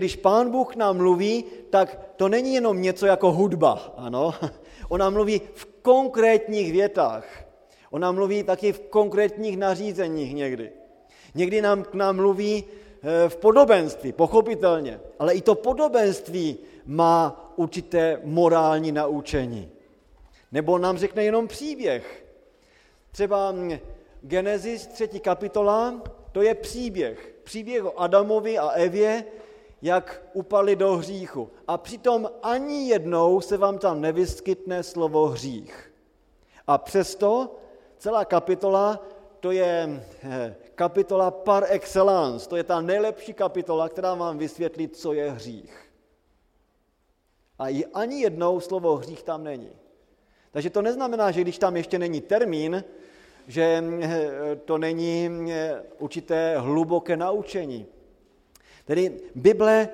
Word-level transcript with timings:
Když 0.00 0.16
pán 0.16 0.50
Bůh 0.50 0.76
nám 0.76 0.96
mluví, 0.96 1.44
tak 1.70 2.00
to 2.16 2.28
není 2.28 2.54
jenom 2.54 2.82
něco 2.82 3.06
jako 3.06 3.32
hudba, 3.32 3.94
ano. 3.96 4.34
On 4.88 5.00
nám 5.00 5.12
mluví 5.12 5.40
v 5.54 5.64
konkrétních 5.82 6.72
větách. 6.72 7.44
On 7.90 8.00
nám 8.00 8.14
mluví 8.14 8.42
taky 8.42 8.72
v 8.72 8.80
konkrétních 8.80 9.56
nařízeních 9.56 10.34
někdy. 10.34 10.72
Někdy 11.34 11.62
nám 11.62 11.82
k 11.82 11.94
nám 11.94 12.16
mluví 12.16 12.64
eh, 12.64 13.28
v 13.28 13.36
podobenství, 13.36 14.12
pochopitelně, 14.12 15.00
ale 15.18 15.34
i 15.34 15.40
to 15.40 15.54
podobenství 15.54 16.56
má 16.86 17.52
určité 17.56 18.20
morální 18.24 18.92
naučení. 18.92 19.70
Nebo 20.52 20.78
nám 20.78 20.98
řekne 20.98 21.24
jenom 21.24 21.48
příběh. 21.48 22.24
Třeba 23.12 23.52
hm, 23.52 23.78
Genesis 24.22 24.86
3. 24.86 25.08
kapitola, 25.08 26.02
to 26.32 26.42
je 26.42 26.54
příběh. 26.54 27.34
Příběh 27.44 27.84
o 27.84 28.00
Adamovi 28.00 28.58
a 28.58 28.68
Evě, 28.68 29.24
jak 29.82 30.22
upali 30.32 30.76
do 30.76 30.96
hříchu. 30.96 31.50
A 31.68 31.78
přitom 31.78 32.30
ani 32.42 32.88
jednou 32.88 33.40
se 33.40 33.56
vám 33.56 33.78
tam 33.78 34.00
nevyskytne 34.00 34.82
slovo 34.82 35.26
hřích. 35.26 35.92
A 36.66 36.78
přesto 36.78 37.56
celá 37.98 38.24
kapitola, 38.24 39.00
to 39.40 39.50
je 39.50 40.02
eh, 40.22 40.56
kapitola 40.74 41.30
par 41.30 41.64
excellence, 41.68 42.48
to 42.48 42.56
je 42.56 42.64
ta 42.64 42.80
nejlepší 42.80 43.32
kapitola, 43.32 43.88
která 43.88 44.14
vám 44.14 44.38
vysvětlí, 44.38 44.88
co 44.88 45.12
je 45.12 45.30
hřích. 45.30 45.90
A 47.58 47.68
i 47.68 47.84
ani 47.84 48.20
jednou 48.20 48.60
slovo 48.60 48.96
hřích 48.96 49.22
tam 49.22 49.44
není. 49.44 49.70
Takže 50.52 50.70
to 50.70 50.82
neznamená, 50.82 51.30
že 51.30 51.40
když 51.40 51.58
tam 51.58 51.76
ještě 51.76 51.98
není 51.98 52.20
termín, 52.20 52.84
že 53.46 53.84
eh, 54.02 54.56
to 54.56 54.78
není 54.78 55.28
eh, 55.52 55.82
určité 55.98 56.58
hluboké 56.58 57.16
naučení. 57.16 57.86
Tedy 58.90 59.12
Bible 59.34 59.88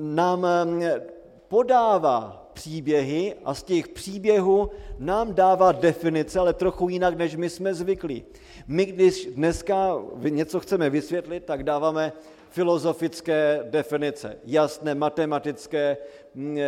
nám 0.00 0.44
eh, 0.44 1.02
podává 1.48 2.50
příběhy 2.52 3.34
a 3.44 3.54
z 3.54 3.62
těch 3.62 3.88
příběhů 3.88 4.70
nám 4.98 5.34
dává 5.34 5.72
definice, 5.72 6.38
ale 6.38 6.52
trochu 6.52 6.88
jinak, 6.88 7.16
než 7.18 7.36
my 7.36 7.50
jsme 7.50 7.74
zvyklí. 7.74 8.24
My, 8.66 8.86
když 8.86 9.26
dneska 9.26 9.94
něco 10.18 10.60
chceme 10.60 10.90
vysvětlit, 10.90 11.44
tak 11.44 11.62
dáváme 11.62 12.12
filozofické 12.50 13.60
definice, 13.70 14.36
jasné 14.44 14.94
matematické 14.94 15.96
mm, 16.34 16.58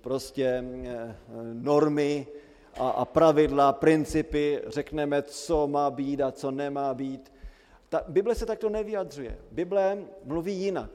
prostě 0.00 0.64
normy, 1.52 2.26
a, 2.78 2.88
a 2.88 3.04
pravidla, 3.04 3.72
principy, 3.72 4.60
řekneme, 4.66 5.22
co 5.22 5.66
má 5.66 5.90
být 5.90 6.20
a 6.20 6.32
co 6.32 6.50
nemá 6.50 6.94
být. 6.94 7.33
Ta, 7.94 8.04
Bible 8.08 8.34
se 8.34 8.46
takto 8.46 8.68
nevyjadřuje. 8.68 9.38
Bible 9.50 9.98
mluví 10.24 10.54
jinak. 10.54 10.90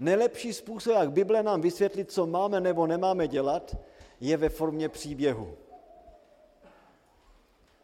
Nejlepší 0.00 0.52
způsob, 0.52 0.94
jak 0.94 1.12
Bible 1.12 1.42
nám 1.42 1.60
vysvětlit, 1.60 2.10
co 2.10 2.26
máme 2.26 2.60
nebo 2.60 2.86
nemáme 2.86 3.28
dělat, 3.28 3.76
je 4.20 4.36
ve 4.36 4.48
formě 4.48 4.88
příběhu. 4.88 5.54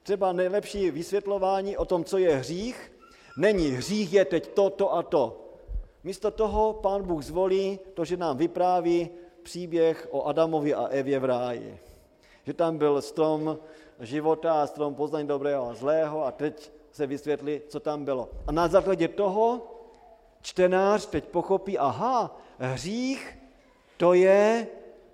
Třeba 0.02 0.32
nejlepší 0.32 0.90
vysvětlování 0.90 1.76
o 1.76 1.84
tom, 1.84 2.04
co 2.04 2.18
je 2.18 2.36
hřích, 2.36 2.92
není 3.38 3.68
hřích 3.68 4.12
je 4.12 4.24
teď 4.24 4.46
to, 4.54 4.70
to 4.70 4.94
a 4.94 5.02
to. 5.02 5.54
Místo 6.04 6.30
toho 6.30 6.72
pán 6.72 7.02
Bůh 7.02 7.24
zvolí 7.24 7.78
to, 7.94 8.04
že 8.04 8.16
nám 8.16 8.36
vypráví 8.36 9.10
příběh 9.42 10.08
o 10.10 10.24
Adamovi 10.24 10.74
a 10.74 10.86
Evě 10.86 11.18
v 11.18 11.24
ráji 11.24 11.80
že 12.46 12.54
tam 12.54 12.78
byl 12.78 13.02
strom 13.02 13.58
života 14.00 14.66
strom 14.66 14.94
poznání 14.94 15.28
dobrého 15.28 15.70
a 15.70 15.74
zlého 15.74 16.26
a 16.26 16.32
teď 16.32 16.79
se 16.92 17.06
vysvětlí, 17.06 17.60
co 17.68 17.80
tam 17.80 18.04
bylo. 18.04 18.28
A 18.46 18.52
na 18.52 18.68
základě 18.68 19.08
toho 19.08 19.66
čtenář 20.42 21.06
teď 21.06 21.24
pochopí, 21.24 21.78
aha, 21.78 22.40
hřích 22.58 23.38
to 23.96 24.12
je 24.12 24.66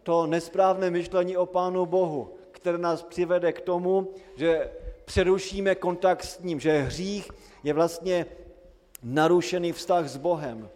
to 0.02 0.26
nesprávné 0.26 0.90
myšlení 0.90 1.36
o 1.36 1.46
Pánu 1.46 1.86
Bohu, 1.86 2.34
které 2.50 2.78
nás 2.78 3.02
přivede 3.02 3.52
k 3.52 3.60
tomu, 3.60 4.08
že 4.36 4.70
přerušíme 5.04 5.74
kontakt 5.74 6.24
s 6.24 6.38
ním, 6.38 6.60
že 6.60 6.78
hřích 6.78 7.30
je 7.64 7.72
vlastně 7.72 8.26
narušený 9.02 9.72
vztah 9.72 10.08
s 10.08 10.16
Bohem. 10.16 10.70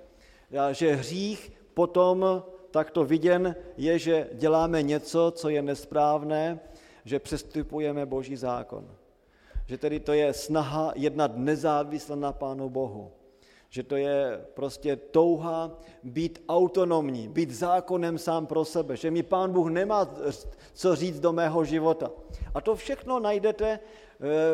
A 0.59 0.73
že 0.73 0.95
hřích 0.95 1.53
potom 1.75 2.43
takto 2.71 3.05
viděn 3.05 3.57
je, 3.77 3.99
že 3.99 4.29
děláme 4.33 4.83
něco, 4.83 5.33
co 5.37 5.49
je 5.49 5.63
nesprávné, 5.63 6.61
že 7.05 7.19
přestupujeme 7.19 8.07
Boží 8.07 8.37
zákon. 8.37 8.89
Že 9.71 9.79
tedy 9.79 10.01
to 10.01 10.13
je 10.13 10.33
snaha 10.33 10.93
jednat 10.97 11.37
nezávisle 11.37 12.17
na 12.17 12.33
Pánu 12.33 12.69
Bohu. 12.69 13.11
Že 13.69 13.83
to 13.83 13.97
je 13.97 14.45
prostě 14.55 14.97
touha 14.97 15.79
být 16.03 16.43
autonomní, 16.49 17.29
být 17.29 17.51
zákonem 17.51 18.19
sám 18.19 18.47
pro 18.47 18.65
sebe. 18.65 18.97
Že 18.97 19.11
mi 19.11 19.23
Pán 19.23 19.53
Bůh 19.53 19.71
nemá 19.71 20.11
co 20.73 20.97
říct 20.97 21.21
do 21.21 21.33
mého 21.33 21.65
života. 21.65 22.11
A 22.55 22.61
to 22.61 22.75
všechno 22.75 23.21
najdete 23.21 23.71
eh, 23.71 23.79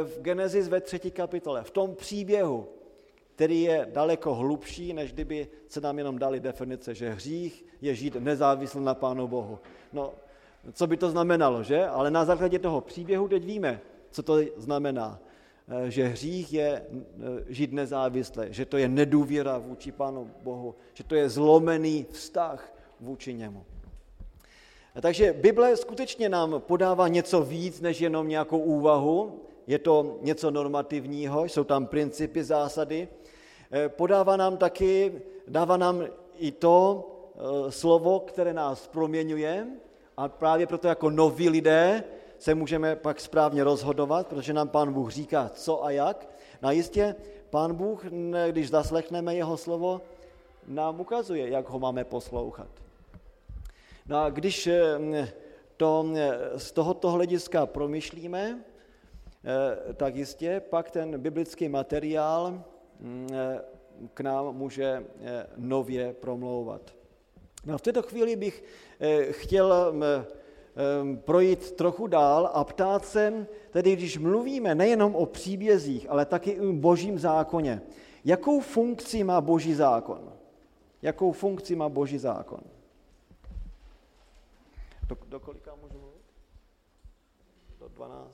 v 0.05 0.21
Genesis 0.21 0.69
ve 0.69 0.81
třetí 0.81 1.11
kapitole, 1.11 1.65
v 1.65 1.71
tom 1.71 1.95
příběhu, 1.95 2.69
který 3.35 3.63
je 3.63 3.89
daleko 3.93 4.35
hlubší, 4.35 4.93
než 4.93 5.13
kdyby 5.13 5.49
se 5.69 5.81
nám 5.81 5.99
jenom 5.99 6.19
dali 6.19 6.41
definice, 6.41 6.95
že 6.95 7.11
hřích 7.11 7.65
je 7.81 7.95
žít 7.95 8.17
nezávisle 8.21 8.81
na 8.81 8.95
Pánu 8.95 9.29
Bohu. 9.29 9.59
No, 9.93 10.13
co 10.73 10.87
by 10.87 10.97
to 10.97 11.11
znamenalo, 11.11 11.63
že? 11.63 11.87
Ale 11.87 12.11
na 12.11 12.25
základě 12.25 12.59
toho 12.59 12.81
příběhu 12.81 13.29
teď 13.29 13.45
víme, 13.45 13.81
co 14.11 14.23
to 14.23 14.39
znamená. 14.57 15.21
Eh, 15.69 15.91
že 15.91 16.07
hřích 16.07 16.53
je 16.53 16.69
eh, 16.69 16.85
žít 17.49 17.73
nezávisle, 17.73 18.53
že 18.53 18.65
to 18.65 18.77
je 18.77 18.89
nedůvěra 18.89 19.59
vůči 19.59 19.93
Pánu 19.93 20.31
Bohu, 20.43 20.75
že 20.95 21.05
to 21.05 21.15
je 21.15 21.29
zlomený 21.29 22.07
vztah 22.11 22.73
vůči 23.01 23.35
němu. 23.35 23.65
Takže 25.01 25.33
Bible 25.33 25.77
skutečně 25.77 26.29
nám 26.29 26.63
podává 26.67 27.09
něco 27.09 27.43
víc 27.43 27.81
než 27.81 28.01
jenom 28.01 28.29
nějakou 28.29 28.59
úvahu, 28.59 29.41
je 29.67 29.79
to 29.79 30.19
něco 30.23 30.51
normativního, 30.51 31.45
jsou 31.45 31.65
tam 31.65 31.87
principy, 31.87 32.45
zásady, 32.45 33.09
Eh, 33.71 33.89
podává 33.89 34.37
nám 34.37 34.57
taky, 34.57 35.23
dává 35.49 35.77
nám 35.77 36.07
i 36.39 36.51
to 36.53 37.09
eh, 37.35 37.73
slovo, 37.73 38.21
které 38.21 38.53
nás 38.53 38.87
proměňuje 38.87 39.67
a 40.17 40.29
právě 40.29 40.67
proto 40.67 40.89
jako 40.89 41.11
noví 41.11 41.49
lidé 41.49 42.05
se 42.39 42.55
můžeme 42.55 42.97
pak 42.97 43.21
správně 43.21 43.65
rozhodovat, 43.65 44.27
protože 44.27 44.53
nám 44.53 44.69
Pán 44.69 44.93
Bůh 44.93 45.11
říká, 45.11 45.51
co 45.55 45.85
a 45.85 45.91
jak. 45.91 46.29
No 46.63 46.69
a 46.69 46.73
jistě 46.73 47.15
Pán 47.51 47.75
Bůh, 47.75 48.05
když 48.51 48.71
zaslechneme 48.71 49.35
jeho 49.35 49.57
slovo, 49.57 50.01
nám 50.67 51.01
ukazuje, 51.01 51.51
jak 51.51 51.69
ho 51.69 51.79
máme 51.79 52.05
poslouchat. 52.05 52.69
No 54.09 54.19
a 54.19 54.31
když 54.31 54.67
eh, 54.67 55.33
to 55.77 56.07
z 56.57 56.73
tohoto 56.73 57.11
hlediska 57.11 57.67
promyšlíme, 57.67 58.59
tak 59.97 60.17
jistě 60.17 60.61
pak 60.61 60.91
ten 60.91 61.21
biblický 61.21 61.69
materiál 61.69 62.65
Mm, 63.01 63.29
eh, 63.33 63.61
k 64.15 64.21
nám 64.21 64.57
může 64.57 65.05
eh, 65.21 65.47
nově 65.57 66.13
promlouvat. 66.13 66.95
No 67.65 67.79
v 67.79 67.83
této 67.83 68.03
chvíli 68.03 68.37
bych 68.37 68.65
eh, 69.01 69.33
chtěl 69.33 69.95
projít 71.15 71.73
trochu 71.73 72.07
dál 72.07 72.51
a 72.53 72.65
ptát 72.65 73.07
se, 73.07 73.47
tedy 73.71 73.97
když 73.97 74.19
mluvíme 74.19 74.75
nejenom 74.75 75.15
o 75.15 75.27
příbězích, 75.27 76.07
ale 76.11 76.25
taky 76.25 76.61
o 76.61 76.73
božím 76.73 77.19
zákoně, 77.19 77.83
jakou 78.25 78.61
funkci 78.61 79.25
má 79.25 79.41
boží 79.41 79.75
zákon? 79.75 80.33
Jakou 81.03 81.33
funkci 81.33 81.77
má 81.77 81.89
boží 81.89 82.19
zákon? 82.19 82.61
Do, 85.09 85.17
do 85.29 85.41
kolika 85.41 85.75
můžu 85.83 85.99
mluvit? 85.99 86.27
Do 87.81 87.89
12? 87.89 88.27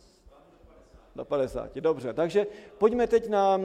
Do 1.17 1.25
50. 1.25 1.77
Dobře, 1.77 2.13
takže 2.13 2.47
pojďme 2.79 3.07
teď 3.07 3.29
na 3.29 3.59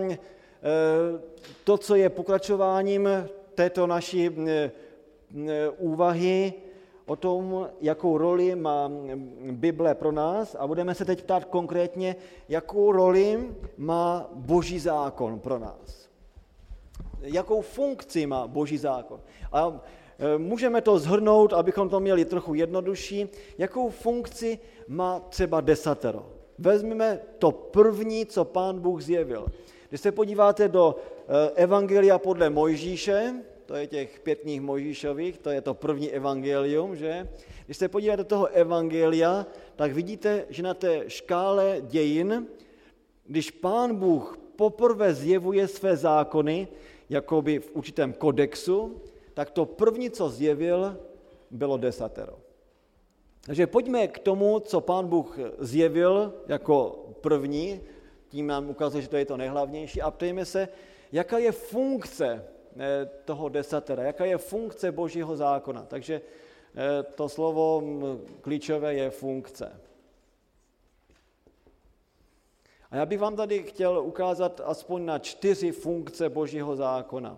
Eh, 0.61 1.19
to, 1.63 1.77
co 1.77 1.95
je 1.95 2.09
pokračováním 2.09 3.09
této 3.55 3.87
naší 3.87 4.27
eh, 4.27 4.71
eh, 5.47 5.69
úvahy 5.69 6.53
o 7.07 7.15
tom, 7.15 7.69
jakou 7.81 8.17
roli 8.17 8.55
má 8.55 8.91
Bible 9.51 9.95
pro 9.95 10.11
nás 10.11 10.55
a 10.59 10.67
budeme 10.67 10.95
se 10.95 11.05
teď 11.05 11.23
ptát 11.23 11.45
konkrétně, 11.45 12.15
jakou 12.49 12.91
roli 12.91 13.55
má 13.77 14.29
Boží 14.33 14.79
zákon 14.79 15.39
pro 15.39 15.59
nás. 15.59 16.09
Jakou 17.21 17.61
funkci 17.61 18.25
má 18.25 18.47
Boží 18.47 18.77
zákon. 18.77 19.19
A 19.51 19.79
můžeme 20.37 20.81
to 20.81 20.99
zhrnout, 20.99 21.53
abychom 21.53 21.89
to 21.89 21.99
měli 21.99 22.25
trochu 22.25 22.53
jednodušší, 22.53 23.29
jakou 23.57 23.89
funkci 23.89 24.59
má 24.87 25.19
třeba 25.19 25.61
desatero. 25.61 26.25
Vezmeme 26.57 27.19
to 27.37 27.51
první, 27.51 28.25
co 28.25 28.45
pán 28.45 28.79
Bůh 28.79 29.01
zjevil. 29.01 29.47
Když 29.89 30.01
se 30.01 30.11
podíváte 30.11 30.67
do 30.67 30.95
eh, 30.95 31.51
Evangelia 31.55 32.19
podle 32.19 32.49
Mojžíše, 32.49 33.33
to 33.67 33.75
je 33.75 33.87
těch 33.87 34.19
pět 34.19 34.39
knih 34.39 34.61
Mojžíšových, 34.61 35.37
to 35.37 35.49
je 35.49 35.61
to 35.61 35.73
první 35.73 36.11
evangelium, 36.11 36.95
že? 36.95 37.29
Když 37.65 37.77
se 37.77 37.87
podíváte 37.87 38.17
do 38.17 38.23
toho 38.23 38.47
evangelia, 38.47 39.45
tak 39.75 39.91
vidíte, 39.91 40.45
že 40.49 40.63
na 40.63 40.73
té 40.73 41.03
škále 41.07 41.77
dějin, 41.81 42.47
když 43.25 43.51
pán 43.51 43.95
Bůh 43.95 44.39
poprvé 44.55 45.13
zjevuje 45.13 45.67
své 45.67 45.97
zákony, 45.97 46.67
jakoby 47.09 47.59
v 47.59 47.75
určitém 47.75 48.13
kodexu, 48.13 49.01
tak 49.33 49.51
to 49.51 49.65
první, 49.65 50.09
co 50.09 50.29
zjevil, 50.29 50.97
bylo 51.51 51.77
desatero. 51.77 52.39
Takže 53.45 53.67
pojďme 53.67 54.07
k 54.07 54.19
tomu, 54.19 54.59
co 54.59 54.81
pán 54.81 55.07
Bůh 55.07 55.39
zjevil 55.59 56.33
jako 56.47 57.05
první, 57.21 57.81
tím 58.29 58.47
nám 58.47 58.69
ukazuje, 58.69 59.01
že 59.01 59.09
to 59.09 59.17
je 59.17 59.25
to 59.25 59.37
nejhlavnější, 59.37 60.01
a 60.01 60.11
ptejme 60.11 60.45
se, 60.45 60.67
jaká 61.11 61.37
je 61.37 61.51
funkce 61.51 62.43
toho 63.25 63.49
desatera, 63.49 64.03
jaká 64.03 64.25
je 64.25 64.37
funkce 64.37 64.91
božího 64.91 65.35
zákona. 65.35 65.85
Takže 65.85 66.21
eh, 66.21 67.03
to 67.03 67.29
slovo 67.29 67.83
klíčové 68.41 68.93
je 68.93 69.09
funkce. 69.09 69.81
A 72.91 72.95
já 72.95 73.05
bych 73.05 73.19
vám 73.19 73.35
tady 73.35 73.63
chtěl 73.63 73.99
ukázat 73.99 74.61
aspoň 74.65 75.05
na 75.05 75.19
čtyři 75.19 75.71
funkce 75.71 76.29
božího 76.29 76.75
zákona. 76.75 77.37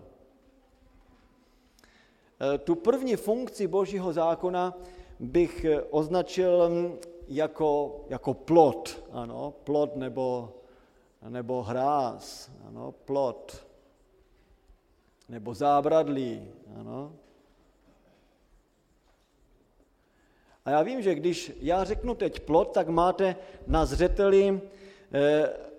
Eh, 2.54 2.58
tu 2.58 2.74
první 2.74 3.16
funkci 3.16 3.66
božího 3.66 4.12
zákona 4.12 4.78
bych 5.20 5.66
označil 5.90 6.68
hm, 6.68 6.98
jako, 7.28 8.00
jako 8.08 8.34
plot, 8.34 9.04
ano, 9.12 9.54
plot 9.64 9.96
nebo 9.96 10.54
nebo 11.28 11.62
hráz, 11.62 12.50
ano, 12.68 12.92
plot, 12.92 13.66
nebo 15.30 15.54
zábradlí, 15.54 16.42
ano. 16.80 17.12
A 20.64 20.70
já 20.70 20.82
vím, 20.82 21.02
že 21.02 21.14
když 21.14 21.52
já 21.60 21.84
řeknu 21.84 22.14
teď 22.14 22.40
plot, 22.40 22.72
tak 22.72 22.88
máte 22.88 23.36
na 23.66 23.86
zřeteli 23.86 24.48
e, 24.48 24.60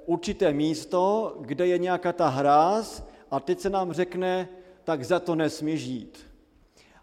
určité 0.06 0.54
místo, 0.54 1.36
kde 1.42 1.68
je 1.68 1.78
nějaká 1.78 2.14
ta 2.14 2.28
hráz 2.28 3.04
a 3.32 3.40
teď 3.40 3.60
se 3.60 3.70
nám 3.70 3.94
řekne, 3.94 4.50
tak 4.84 5.04
za 5.04 5.20
to 5.20 5.36
nesmí 5.36 5.78
žít. 5.78 6.20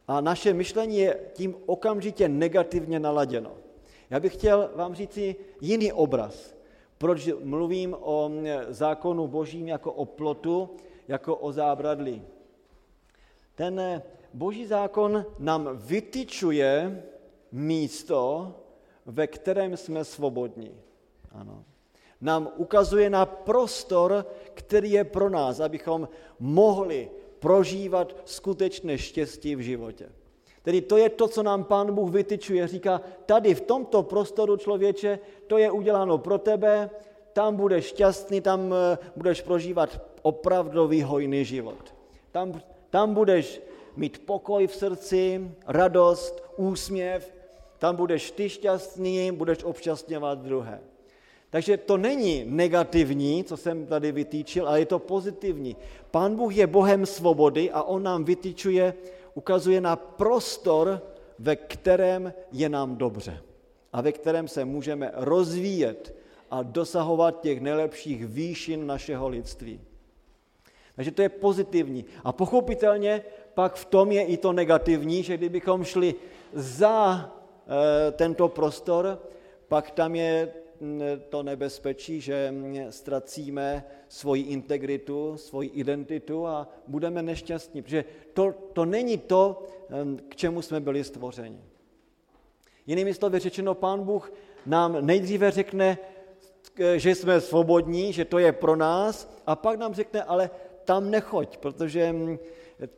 A 0.08 0.20
naše 0.20 0.54
myšlení 0.54 0.98
je 0.98 1.20
tím 1.32 1.54
okamžitě 1.66 2.28
negativně 2.28 3.00
naladěno. 3.00 3.52
Já 4.10 4.20
bych 4.20 4.34
chtěl 4.34 4.70
vám 4.74 4.94
říci 4.94 5.36
jiný 5.60 5.92
obraz. 5.92 6.54
Proč 6.98 7.28
mluvím 7.44 7.96
o 8.00 8.30
zákonu 8.68 9.28
božím 9.28 9.68
jako 9.68 9.92
o 9.92 10.04
plotu, 10.04 10.70
jako 11.08 11.36
o 11.36 11.52
zábradlí? 11.52 12.22
Ten 13.58 14.02
boží 14.34 14.66
zákon 14.66 15.26
nám 15.38 15.68
vytyčuje 15.74 17.02
místo, 17.52 18.54
ve 19.06 19.26
kterém 19.26 19.76
jsme 19.76 20.04
svobodní. 20.04 20.70
Ano. 21.32 21.64
Nám 22.20 22.48
ukazuje 22.56 23.10
na 23.10 23.26
prostor, 23.26 24.26
který 24.54 24.90
je 24.90 25.04
pro 25.04 25.30
nás, 25.30 25.60
abychom 25.60 26.08
mohli 26.38 27.10
prožívat 27.38 28.16
skutečné 28.24 28.98
štěstí 28.98 29.56
v 29.56 29.60
životě. 29.60 30.06
Tedy 30.62 30.80
to 30.80 30.96
je 30.96 31.08
to, 31.08 31.28
co 31.28 31.42
nám 31.42 31.64
Pán 31.64 31.94
Bůh 31.94 32.10
vytyčuje. 32.10 32.66
Říká, 32.66 33.00
tady 33.26 33.54
v 33.54 33.60
tomto 33.60 34.02
prostoru 34.02 34.56
člověče, 34.56 35.18
to 35.46 35.58
je 35.58 35.70
uděláno 35.70 36.18
pro 36.18 36.38
tebe, 36.38 36.90
tam 37.32 37.56
budeš 37.56 37.84
šťastný, 37.86 38.40
tam 38.40 38.74
eh, 38.74 38.98
budeš 39.16 39.42
prožívat 39.42 40.02
opravdový 40.22 41.02
hojný 41.02 41.44
život. 41.44 41.94
Tam, 42.30 42.60
tam 42.90 43.14
budeš 43.14 43.60
mít 43.96 44.18
pokoj 44.18 44.66
v 44.66 44.74
srdci, 44.74 45.50
radost, 45.66 46.42
úsměv, 46.56 47.34
tam 47.78 47.96
budeš 47.96 48.30
ty 48.30 48.48
šťastný, 48.48 49.32
budeš 49.32 49.64
občastňovat 49.64 50.38
druhé. 50.38 50.80
Takže 51.50 51.76
to 51.76 51.96
není 51.96 52.44
negativní, 52.46 53.44
co 53.44 53.56
jsem 53.56 53.86
tady 53.86 54.12
vytýčil, 54.12 54.68
ale 54.68 54.80
je 54.80 54.86
to 54.86 54.98
pozitivní. 54.98 55.76
Pán 56.10 56.36
Bůh 56.36 56.56
je 56.56 56.66
Bohem 56.66 57.06
svobody 57.06 57.70
a 57.70 57.82
on 57.82 58.02
nám 58.02 58.24
vytýčuje 58.24 58.94
ukazuje 59.34 59.80
na 59.80 59.96
prostor, 59.96 61.02
ve 61.38 61.56
kterém 61.56 62.32
je 62.52 62.68
nám 62.68 62.96
dobře 62.96 63.42
a 63.92 64.00
ve 64.00 64.12
kterém 64.12 64.48
se 64.48 64.64
můžeme 64.64 65.10
rozvíjet 65.14 66.14
a 66.50 66.62
dosahovat 66.62 67.40
těch 67.40 67.60
nejlepších 67.60 68.26
výšin 68.26 68.86
našeho 68.86 69.28
lidství. 69.28 69.80
Takže 70.98 71.10
to 71.10 71.22
je 71.22 71.28
pozitivní. 71.28 72.04
A 72.24 72.32
pochopitelně 72.32 73.22
pak 73.54 73.74
v 73.74 73.84
tom 73.84 74.12
je 74.12 74.22
i 74.24 74.36
to 74.36 74.52
negativní, 74.52 75.22
že 75.22 75.36
kdybychom 75.36 75.84
šli 75.84 76.14
za 76.52 77.22
e, 77.22 78.12
tento 78.12 78.48
prostor, 78.48 79.22
pak 79.68 79.90
tam 79.90 80.14
je 80.14 80.52
to 81.28 81.42
nebezpečí, 81.42 82.20
že 82.20 82.54
ztracíme 82.90 83.84
svoji 84.08 84.42
integritu, 84.42 85.36
svoji 85.36 85.68
identitu 85.68 86.46
a 86.46 86.68
budeme 86.86 87.22
nešťastní, 87.22 87.82
protože 87.82 88.04
to, 88.34 88.54
to 88.72 88.84
není 88.84 89.18
to, 89.18 89.66
k 90.28 90.36
čemu 90.36 90.62
jsme 90.62 90.80
byli 90.80 91.04
stvořeni. 91.04 91.62
Jinými 92.86 93.14
slovy 93.14 93.38
řečeno, 93.38 93.74
pán 93.74 94.04
Bůh 94.04 94.32
nám 94.66 95.06
nejdříve 95.06 95.50
řekne, 95.50 95.98
že 96.96 97.14
jsme 97.14 97.40
svobodní, 97.40 98.12
že 98.12 98.24
to 98.24 98.38
je 98.38 98.52
pro 98.52 98.76
nás, 98.76 99.38
a 99.46 99.56
pak 99.56 99.78
nám 99.78 99.94
řekne, 99.94 100.22
ale 100.22 100.50
tam 100.88 101.10
nechoď, 101.10 101.56
protože 101.56 102.14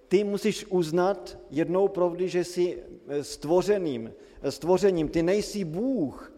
ty 0.08 0.24
musíš 0.24 0.66
uznat 0.70 1.38
jednou 1.50 1.88
provdy, 1.88 2.28
že 2.28 2.44
jsi 2.44 2.82
stvořeným, 3.22 4.12
stvořením, 4.48 5.08
ty 5.08 5.22
nejsi 5.22 5.64
Bůh, 5.64 6.32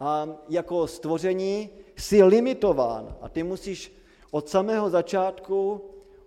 a 0.00 0.28
jako 0.48 0.86
stvoření 0.86 1.70
jsi 1.96 2.22
limitován 2.22 3.16
a 3.20 3.28
ty 3.28 3.42
musíš 3.42 3.94
od 4.30 4.48
samého 4.48 4.90
začátku 4.90 5.80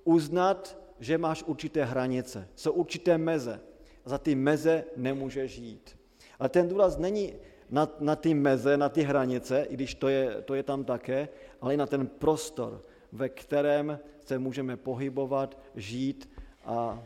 uznat, 0.04 0.78
že 1.00 1.18
máš 1.18 1.44
určité 1.44 1.84
hranice, 1.84 2.48
jsou 2.56 2.72
určité 2.72 3.18
meze. 3.18 3.60
Za 4.06 4.18
ty 4.18 4.36
meze 4.36 4.84
nemůžeš 4.96 5.52
žít. 5.52 5.98
Ale 6.40 6.50
ten 6.50 6.68
důraz 6.68 6.98
není 6.98 7.34
na, 7.70 7.88
na 8.00 8.16
ty 8.16 8.34
meze, 8.34 8.78
na 8.78 8.90
ty 8.90 9.02
hranice, 9.02 9.68
i 9.70 9.74
když 9.74 9.96
to 9.96 10.08
je, 10.08 10.42
to 10.46 10.56
je 10.56 10.64
tam 10.64 10.84
také, 10.84 11.30
ale 11.62 11.74
i 11.74 11.78
na 11.78 11.86
ten 11.86 12.08
prostor, 12.08 12.82
ve 13.12 13.30
kterém 13.30 14.00
se 14.26 14.40
můžeme 14.40 14.78
pohybovat, 14.78 15.58
žít 15.76 16.30
a, 16.66 16.74
a 16.74 17.04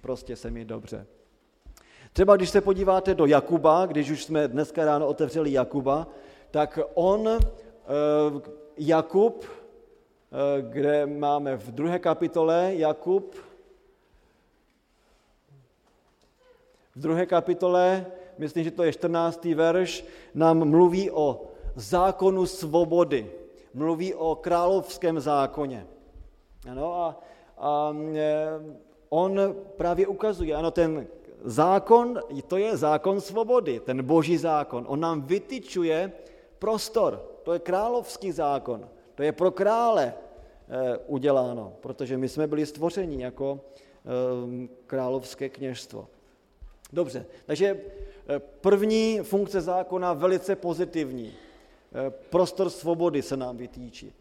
prostě 0.00 0.36
se 0.36 0.50
mít 0.50 0.68
dobře. 0.68 1.06
Třeba 2.12 2.36
když 2.36 2.50
se 2.50 2.60
podíváte 2.60 3.14
do 3.14 3.26
Jakuba, 3.26 3.86
když 3.86 4.10
už 4.10 4.24
jsme 4.24 4.48
dneska 4.48 4.84
ráno 4.84 5.06
otevřeli 5.06 5.52
Jakuba, 5.52 6.06
tak 6.50 6.78
on, 6.94 7.28
eh, 7.28 7.40
Jakub, 8.78 9.44
eh, 9.44 10.62
kde 10.62 11.06
máme 11.06 11.56
v 11.56 11.70
druhé 11.70 11.98
kapitole 11.98 12.72
Jakub, 12.74 13.34
v 16.94 17.00
druhé 17.00 17.26
kapitole, 17.26 18.06
myslím, 18.38 18.64
že 18.64 18.70
to 18.70 18.82
je 18.82 18.92
14. 18.92 19.54
verš, 19.54 20.04
nám 20.34 20.68
mluví 20.68 21.10
o 21.10 21.50
zákonu 21.74 22.46
svobody, 22.46 23.30
mluví 23.74 24.14
o 24.14 24.34
královském 24.34 25.20
zákoně. 25.20 25.86
Ano, 26.70 26.94
a, 26.94 27.20
a 27.58 27.96
eh, 28.14 28.48
on 29.08 29.54
právě 29.76 30.06
ukazuje, 30.06 30.54
ano, 30.54 30.70
ten 30.70 31.06
zákon, 31.44 32.20
to 32.46 32.56
je 32.56 32.76
zákon 32.76 33.20
svobody, 33.20 33.80
ten 33.80 34.02
boží 34.02 34.36
zákon. 34.36 34.84
On 34.88 35.00
nám 35.00 35.22
vytyčuje 35.22 36.12
prostor. 36.58 37.30
To 37.42 37.52
je 37.52 37.58
královský 37.58 38.32
zákon. 38.32 38.88
To 39.14 39.22
je 39.22 39.32
pro 39.32 39.50
krále 39.50 40.14
eh, 40.14 40.98
uděláno, 41.06 41.72
protože 41.80 42.16
my 42.16 42.28
jsme 42.28 42.46
byli 42.46 42.66
stvořeni 42.66 43.22
jako 43.22 43.60
eh, 43.60 44.68
královské 44.86 45.48
kněžstvo. 45.48 46.08
Dobře, 46.92 47.26
takže 47.46 47.80
první 48.60 49.20
funkce 49.22 49.60
zákona 49.60 50.12
velice 50.12 50.56
pozitivní. 50.56 51.32
Prostor 52.30 52.70
svobody 52.70 53.22
se 53.22 53.36
nám 53.36 53.56
vytýčí. 53.56 54.12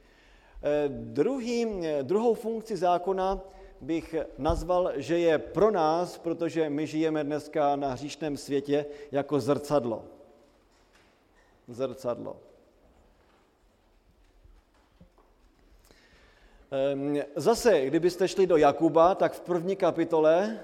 Druhý, 0.88 1.68
druhou 2.01 2.34
funkci 2.34 2.77
zákona 2.77 3.42
bych 3.82 4.15
nazval, 4.38 4.92
že 4.96 5.20
je 5.20 5.38
pro 5.38 5.72
nás, 5.72 6.18
protože 6.18 6.70
my 6.70 6.88
žijeme 6.88 7.24
dneska 7.24 7.75
na 7.75 7.94
hříšném 7.94 8.38
světě, 8.38 8.86
jako 9.12 9.39
zrcadlo. 9.39 10.03
Zrcadlo. 11.68 12.38
Ehm, 16.72 17.18
zase, 17.36 17.86
kdybyste 17.86 18.27
šli 18.27 18.48
do 18.48 18.58
Jakuba, 18.58 19.15
tak 19.15 19.34
v 19.34 19.42
první 19.42 19.75
kapitole, 19.75 20.60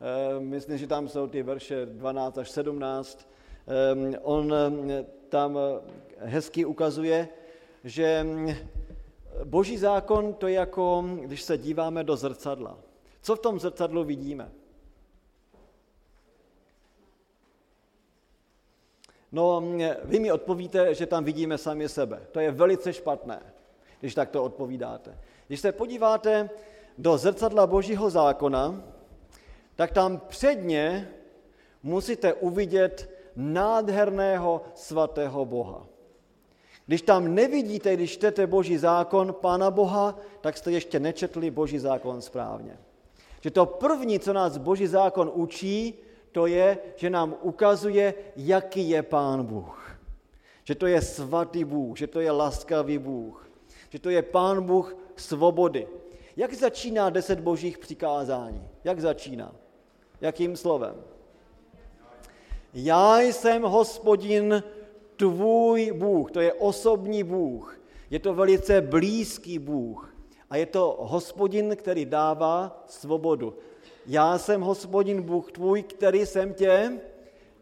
ehm, 0.00 0.48
myslím, 0.48 0.78
že 0.78 0.86
tam 0.86 1.08
jsou 1.08 1.26
ty 1.26 1.42
verše 1.42 1.86
12 1.86 2.38
až 2.38 2.50
17, 2.50 3.28
ehm, 3.66 4.14
on 4.22 4.54
tam 5.34 5.58
hezky 6.18 6.64
ukazuje, 6.64 7.28
že 7.84 8.26
Boží 9.44 9.78
zákon 9.78 10.34
to 10.34 10.46
je 10.46 10.54
jako, 10.54 11.04
když 11.20 11.42
se 11.42 11.58
díváme 11.58 12.04
do 12.04 12.16
zrcadla. 12.16 12.78
Co 13.22 13.36
v 13.36 13.38
tom 13.38 13.60
zrcadlu 13.60 14.04
vidíme? 14.04 14.52
No, 19.32 19.62
vy 20.04 20.20
mi 20.20 20.32
odpovíte, 20.32 20.94
že 20.94 21.06
tam 21.06 21.24
vidíme 21.24 21.58
sami 21.58 21.88
sebe. 21.88 22.22
To 22.32 22.40
je 22.40 22.50
velice 22.50 22.92
špatné, 22.92 23.42
když 24.00 24.14
tak 24.14 24.30
to 24.30 24.44
odpovídáte. 24.44 25.18
Když 25.46 25.60
se 25.60 25.72
podíváte 25.72 26.50
do 26.98 27.18
zrcadla 27.18 27.66
Božího 27.66 28.10
zákona, 28.10 28.84
tak 29.76 29.90
tam 29.90 30.20
předně 30.30 31.10
musíte 31.82 32.34
uvidět 32.34 33.13
nádherného 33.36 34.62
svatého 34.74 35.44
Boha. 35.44 35.86
Když 36.86 37.02
tam 37.02 37.34
nevidíte, 37.34 37.96
když 37.96 38.12
čtete 38.12 38.46
Boží 38.46 38.78
zákon 38.78 39.34
Pána 39.40 39.70
Boha, 39.70 40.18
tak 40.40 40.56
jste 40.56 40.72
ještě 40.72 41.00
nečetli 41.00 41.50
Boží 41.50 41.78
zákon 41.78 42.22
správně. 42.22 42.78
Že 43.40 43.50
to 43.50 43.66
první, 43.66 44.20
co 44.20 44.32
nás 44.32 44.58
Boží 44.58 44.86
zákon 44.86 45.30
učí, 45.34 45.94
to 46.32 46.46
je, 46.46 46.78
že 46.96 47.10
nám 47.10 47.34
ukazuje, 47.42 48.14
jaký 48.36 48.90
je 48.90 49.02
Pán 49.02 49.44
Bůh. 49.44 49.98
Že 50.64 50.74
to 50.74 50.86
je 50.86 51.02
svatý 51.02 51.64
Bůh, 51.64 51.98
že 51.98 52.06
to 52.06 52.20
je 52.20 52.30
laskavý 52.30 52.98
Bůh, 52.98 53.50
že 53.90 53.98
to 53.98 54.10
je 54.10 54.22
Pán 54.22 54.62
Bůh 54.62 54.96
svobody. 55.16 55.88
Jak 56.36 56.54
začíná 56.54 57.10
deset 57.10 57.40
božích 57.40 57.78
přikázání? 57.78 58.68
Jak 58.84 59.00
začíná? 59.00 59.54
Jakým 60.20 60.56
slovem? 60.56 60.94
Já 62.74 63.20
jsem 63.20 63.62
hospodin 63.62 64.62
tvůj 65.16 65.92
Bůh, 65.92 66.30
to 66.30 66.40
je 66.40 66.52
osobní 66.52 67.22
Bůh, 67.22 67.80
je 68.10 68.18
to 68.18 68.34
velice 68.34 68.80
blízký 68.80 69.58
Bůh 69.58 70.14
a 70.50 70.56
je 70.56 70.66
to 70.66 70.96
hospodin, 71.00 71.76
který 71.76 72.04
dává 72.04 72.84
svobodu. 72.86 73.54
Já 74.06 74.38
jsem 74.38 74.60
hospodin 74.60 75.22
Bůh 75.22 75.52
tvůj, 75.52 75.82
který 75.82 76.26
jsem 76.26 76.54
tě 76.54 76.98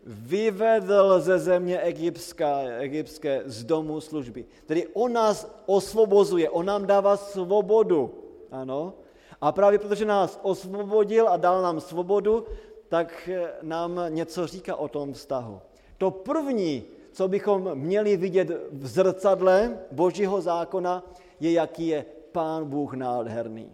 vyvedl 0.07 1.21
ze 1.21 1.39
země 1.39 1.81
egyptské, 1.81 2.79
egyptské 2.79 3.43
z 3.45 3.65
domu 3.65 4.01
služby. 4.01 4.45
Tedy 4.67 4.87
on 4.93 5.13
nás 5.13 5.63
osvobozuje, 5.67 6.51
on 6.51 6.67
nám 6.67 6.87
dává 6.87 7.17
svobodu. 7.17 8.15
Ano. 8.51 8.95
A 9.41 9.53
právě 9.53 9.79
protože 9.79 10.05
nás 10.05 10.41
osvobodil 10.43 11.29
a 11.29 11.37
dal 11.37 11.63
nám 11.63 11.81
svobodu, 11.81 12.45
tak 12.93 13.29
nám 13.63 14.01
něco 14.09 14.47
říká 14.47 14.77
o 14.77 14.89
tom 14.89 15.13
vztahu. 15.13 15.61
To 15.99 16.11
první, 16.11 16.85
co 17.13 17.29
bychom 17.29 17.75
měli 17.75 18.17
vidět 18.17 18.49
v 18.73 18.87
zrcadle 18.87 19.79
Božího 19.93 20.41
zákona, 20.41 21.05
je, 21.41 21.53
jaký 21.53 21.87
je 21.87 22.05
Pán 22.33 22.69
Bůh 22.69 22.95
nádherný. 22.95 23.73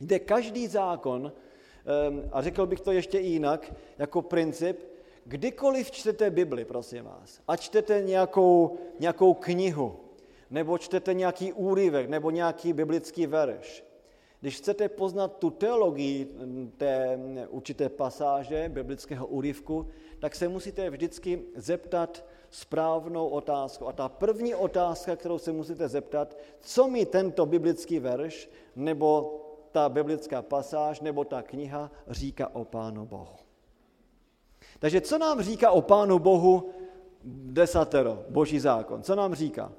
Jde 0.00 0.18
každý 0.18 0.66
zákon, 0.66 1.32
ehm, 2.06 2.30
a 2.32 2.42
řekl 2.42 2.66
bych 2.66 2.80
to 2.80 2.92
ještě 2.92 3.18
jinak, 3.18 3.74
jako 3.98 4.22
princip, 4.22 4.78
kdykoliv 5.24 5.90
čtete 5.90 6.30
Bibli, 6.30 6.64
prosím 6.64 7.04
vás, 7.04 7.40
a 7.48 7.56
čtete 7.56 8.02
nějakou, 8.02 8.78
nějakou 9.00 9.34
knihu, 9.34 9.96
nebo 10.50 10.78
čtete 10.78 11.14
nějaký 11.14 11.52
úryvek, 11.52 12.08
nebo 12.08 12.30
nějaký 12.30 12.72
biblický 12.72 13.26
verš, 13.26 13.84
když 14.42 14.56
chcete 14.56 14.88
poznat 14.88 15.38
tu 15.38 15.50
teologii 15.50 16.34
té 16.76 17.18
určité 17.48 17.88
pasáže 17.88 18.68
biblického 18.68 19.26
úryvku, 19.26 19.86
tak 20.18 20.34
se 20.34 20.48
musíte 20.48 20.90
vždycky 20.90 21.42
zeptat 21.56 22.24
správnou 22.50 23.28
otázku. 23.28 23.88
A 23.88 23.92
ta 23.92 24.08
první 24.08 24.54
otázka, 24.54 25.16
kterou 25.16 25.38
se 25.38 25.52
musíte 25.52 25.88
zeptat, 25.88 26.36
co 26.60 26.88
mi 26.88 27.06
tento 27.06 27.46
biblický 27.46 27.98
verš, 27.98 28.50
nebo 28.76 29.38
ta 29.70 29.88
biblická 29.88 30.42
pasáž, 30.42 31.00
nebo 31.00 31.24
ta 31.24 31.42
kniha 31.42 31.90
říká 32.08 32.54
o 32.54 32.64
Pánu 32.64 33.06
Bohu. 33.06 33.36
Takže 34.78 35.00
co 35.00 35.18
nám 35.18 35.42
říká 35.42 35.70
o 35.70 35.82
Pánu 35.82 36.18
Bohu 36.18 36.70
desatero, 37.54 38.24
boží 38.28 38.60
zákon? 38.60 39.02
Co 39.02 39.14
nám 39.14 39.34
říká? 39.34 39.72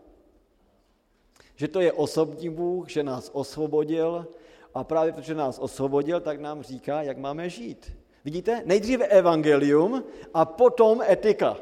Že 1.56 1.68
to 1.68 1.82
je 1.82 1.94
osobní 1.94 2.50
Bůh, 2.50 2.90
že 2.90 3.04
nás 3.04 3.30
osvobodil 3.34 4.28
a 4.74 4.84
právě 4.84 5.14
protože 5.14 5.36
nás 5.36 5.60
osvobodil, 5.60 6.20
tak 6.20 6.40
nám 6.40 6.64
říká, 6.64 7.02
jak 7.02 7.18
máme 7.18 7.50
žít. 7.50 7.94
Vidíte? 8.26 8.62
Nejdříve 8.66 9.06
evangelium 9.06 10.04
a 10.34 10.46
potom 10.46 11.02
etika. 11.02 11.58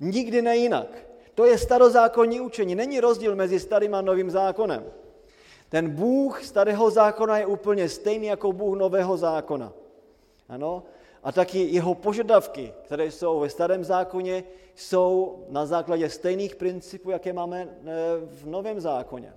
Nikdy 0.00 0.42
nejinak. 0.42 0.86
To 1.34 1.44
je 1.44 1.58
starozákonní 1.58 2.40
učení. 2.40 2.74
Není 2.74 3.00
rozdíl 3.00 3.36
mezi 3.36 3.60
starým 3.60 3.94
a 3.94 4.00
novým 4.00 4.30
zákonem. 4.30 4.84
Ten 5.68 5.90
Bůh 5.90 6.44
starého 6.44 6.90
zákona 6.90 7.38
je 7.38 7.46
úplně 7.46 7.88
stejný 7.88 8.26
jako 8.26 8.52
Bůh 8.52 8.78
nového 8.78 9.16
zákona. 9.16 9.72
Ano? 10.48 10.82
A 11.22 11.32
taky 11.32 11.58
jeho 11.58 11.94
požadavky, 11.94 12.74
které 12.84 13.10
jsou 13.10 13.40
ve 13.40 13.50
starém 13.50 13.84
zákoně, 13.84 14.44
jsou 14.74 15.44
na 15.48 15.66
základě 15.66 16.10
stejných 16.10 16.56
principů, 16.56 17.10
jaké 17.10 17.32
máme 17.32 17.62
eh, 17.62 17.86
v 18.26 18.46
novém 18.46 18.80
zákoně. 18.80 19.34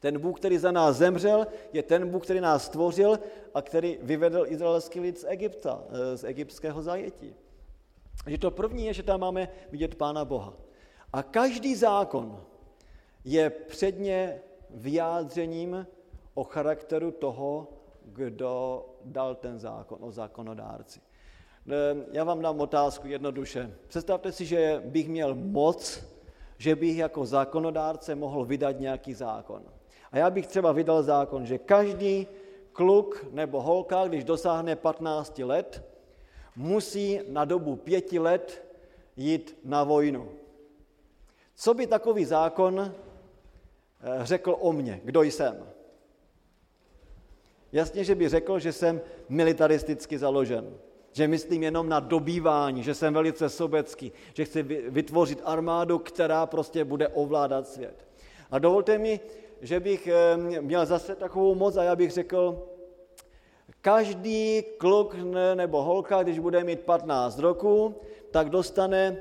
Ten 0.00 0.18
Bůh, 0.18 0.38
který 0.38 0.58
za 0.58 0.72
nás 0.72 0.96
zemřel, 0.96 1.46
je 1.72 1.82
ten 1.82 2.08
Bůh, 2.08 2.24
který 2.24 2.40
nás 2.40 2.64
stvořil 2.64 3.20
a 3.54 3.62
který 3.62 3.98
vyvedl 4.02 4.44
izraelský 4.48 5.00
lid 5.00 5.18
z 5.18 5.24
Egypta, 5.28 5.84
eh, 5.90 6.16
z 6.16 6.24
egyptského 6.24 6.82
zajetí. 6.82 7.34
Že 8.26 8.38
to 8.38 8.50
první 8.50 8.86
je, 8.86 8.94
že 8.94 9.02
tam 9.02 9.20
máme 9.20 9.48
vidět 9.70 9.94
Pána 9.94 10.24
Boha. 10.24 10.54
A 11.12 11.22
každý 11.22 11.74
zákon 11.74 12.44
je 13.24 13.50
předně 13.50 14.40
vyjádřením 14.70 15.86
o 16.34 16.44
charakteru 16.44 17.10
toho, 17.10 17.68
kdo 18.04 18.86
dal 19.04 19.34
ten 19.34 19.58
zákon, 19.58 19.98
o 20.00 20.12
zákonodárci. 20.12 21.00
Eh, 21.68 22.04
já 22.12 22.24
vám 22.24 22.42
dám 22.42 22.60
otázku 22.60 23.08
jednoduše. 23.08 23.76
Představte 23.86 24.32
si, 24.32 24.46
že 24.46 24.82
bych 24.84 25.08
měl 25.08 25.34
moc, 25.34 26.04
že 26.60 26.76
bych 26.76 26.96
jako 26.98 27.26
zákonodárce 27.26 28.14
mohl 28.14 28.44
vydat 28.44 28.80
nějaký 28.80 29.14
zákon. 29.14 29.62
A 30.12 30.18
já 30.18 30.30
bych 30.30 30.46
třeba 30.46 30.72
vydal 30.72 31.02
zákon, 31.02 31.46
že 31.46 31.58
každý 31.58 32.26
kluk 32.72 33.26
nebo 33.30 33.62
holka, 33.62 34.08
když 34.08 34.24
dosáhne 34.24 34.76
15 34.76 35.38
let, 35.38 35.84
musí 36.56 37.20
na 37.28 37.44
dobu 37.44 37.76
pěti 37.76 38.18
let 38.18 38.64
jít 39.16 39.56
na 39.64 39.84
vojnu. 39.84 40.28
Co 41.54 41.74
by 41.74 41.86
takový 41.86 42.24
zákon 42.24 42.80
eh, 42.80 42.92
řekl 44.22 44.56
o 44.60 44.72
mně? 44.72 45.00
Kdo 45.04 45.22
jsem? 45.22 45.66
Jasně, 47.72 48.04
že 48.04 48.14
by 48.14 48.28
řekl, 48.28 48.58
že 48.58 48.72
jsem 48.72 49.00
militaristicky 49.28 50.18
založen, 50.18 50.76
že 51.12 51.28
myslím 51.28 51.62
jenom 51.62 51.88
na 51.88 52.00
dobývání, 52.00 52.82
že 52.82 52.94
jsem 52.94 53.14
velice 53.14 53.48
sobecký, 53.48 54.12
že 54.34 54.44
chci 54.44 54.62
vytvořit 54.88 55.42
armádu, 55.44 55.98
která 55.98 56.46
prostě 56.46 56.84
bude 56.84 57.08
ovládat 57.08 57.68
svět. 57.68 58.06
A 58.50 58.58
dovolte 58.58 58.98
mi, 58.98 59.20
že 59.60 59.80
bych 59.80 60.08
měl 60.60 60.86
zase 60.86 61.16
takovou 61.16 61.54
moc 61.54 61.76
a 61.76 61.82
já 61.82 61.96
bych 61.96 62.10
řekl, 62.10 62.68
každý 63.80 64.62
kluk 64.78 65.16
nebo 65.54 65.82
holka, 65.82 66.22
když 66.22 66.38
bude 66.38 66.64
mít 66.64 66.80
15 66.80 67.38
roku, 67.38 67.94
tak 68.30 68.50
dostane 68.50 69.16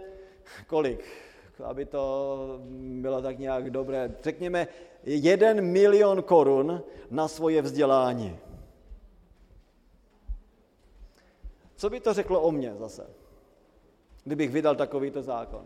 kolik? 0.68 1.06
Aby 1.64 1.86
to 1.86 2.38
bylo 3.02 3.22
tak 3.22 3.40
nějak 3.40 3.70
dobré. 3.70 4.12
Řekněme, 4.24 4.68
jeden 5.04 5.62
milion 5.62 6.24
korun 6.24 6.84
na 7.12 7.28
svoje 7.28 7.62
vzdělání. 7.62 8.38
Co 11.80 11.90
by 11.90 12.00
to 12.00 12.14
řeklo 12.14 12.42
o 12.42 12.52
mně 12.52 12.76
zase, 12.80 13.08
kdybych 14.24 14.52
vydal 14.52 14.76
takovýto 14.76 15.22
zákon? 15.22 15.64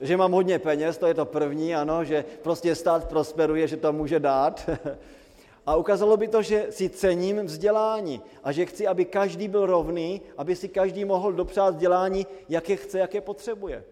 Že 0.00 0.16
mám 0.16 0.32
hodně 0.32 0.58
peněz, 0.58 0.98
to 0.98 1.06
je 1.06 1.14
to 1.14 1.24
první, 1.24 1.74
ano, 1.74 2.04
že 2.04 2.24
prostě 2.42 2.74
stát 2.74 3.08
prosperuje, 3.08 3.68
že 3.68 3.76
to 3.76 3.92
může 3.92 4.20
dát. 4.20 4.70
A 5.66 5.76
ukázalo 5.76 6.16
by 6.16 6.28
to, 6.28 6.42
že 6.42 6.66
si 6.70 6.90
cením 6.90 7.46
vzdělání 7.46 8.22
a 8.44 8.52
že 8.52 8.66
chci, 8.66 8.86
aby 8.86 9.04
každý 9.04 9.48
byl 9.48 9.66
rovný, 9.66 10.22
aby 10.36 10.56
si 10.56 10.68
každý 10.68 11.04
mohl 11.04 11.32
dopřát 11.32 11.74
vzdělání, 11.74 12.26
jaké 12.48 12.76
chce, 12.76 12.98
jaké 12.98 13.20
potřebuje. 13.20 13.84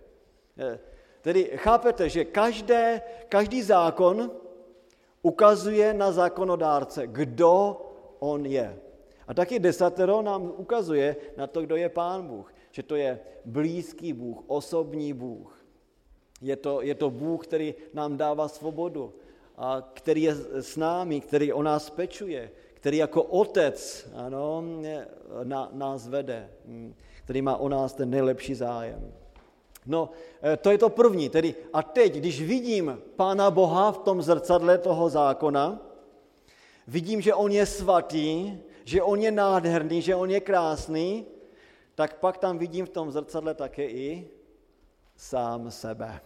Eh, 0.59 0.79
tedy 1.21 1.50
chápete, 1.55 2.09
že 2.09 2.25
každé, 2.25 3.02
každý 3.29 3.62
zákon 3.62 4.31
ukazuje 5.23 5.95
na 5.95 6.12
zákonodárce, 6.12 7.07
kdo 7.07 7.83
on 8.19 8.47
je. 8.47 8.89
A 9.30 9.34
taky 9.34 9.58
desatero 9.58 10.22
nám 10.22 10.52
ukazuje 10.56 11.16
na 11.37 11.46
to, 11.46 11.62
kdo 11.62 11.76
je 11.76 11.88
Pán 11.88 12.26
Bůh. 12.26 12.54
Že 12.70 12.82
to 12.82 12.96
je 12.96 13.20
blízký 13.44 14.12
Bůh, 14.12 14.42
osobní 14.46 15.12
Bůh. 15.12 15.64
Je 16.42 16.56
to, 16.56 16.82
je 16.82 16.94
to 16.94 17.10
Bůh, 17.10 17.46
který 17.46 17.75
nám 17.94 18.16
dává 18.16 18.49
svobodu, 18.49 19.14
a 19.56 19.90
který 19.92 20.22
je 20.22 20.34
s 20.34 20.76
námi, 20.76 21.20
který 21.20 21.52
o 21.52 21.62
nás 21.62 21.90
pečuje, 21.90 22.50
který 22.75 22.96
jako 22.96 23.22
otec 23.22 24.08
ano, 24.14 24.64
na, 25.44 25.70
nás 25.72 26.08
vede, 26.08 26.50
hm, 26.66 26.94
který 27.25 27.42
má 27.42 27.56
o 27.56 27.68
nás 27.68 27.92
ten 27.94 28.10
nejlepší 28.10 28.54
zájem. 28.54 29.12
No, 29.87 30.10
e, 30.42 30.56
to 30.56 30.70
je 30.70 30.78
to 30.78 30.88
první. 30.88 31.28
Tedy, 31.28 31.54
a 31.72 31.82
teď, 31.82 32.14
když 32.14 32.42
vidím 32.42 32.99
Pána 33.16 33.50
Boha 33.50 33.92
v 33.92 33.99
tom 33.99 34.22
zrcadle 34.22 34.78
toho 34.78 35.08
zákona, 35.08 35.78
vidím, 36.87 37.20
že 37.20 37.34
On 37.34 37.52
je 37.52 37.66
svatý, 37.66 38.58
že 38.90 39.02
On 39.02 39.14
je 39.23 39.30
nádherný, 39.30 40.02
že 40.02 40.18
On 40.18 40.30
je 40.30 40.40
krásný, 40.42 41.26
tak 41.94 42.18
pak 42.18 42.42
tam 42.42 42.59
vidím 42.59 42.87
v 42.87 42.90
tom 42.90 43.11
zrcadle 43.11 43.54
také 43.54 43.87
i 43.87 44.26
sám 45.16 45.70
sebe. 45.70 46.20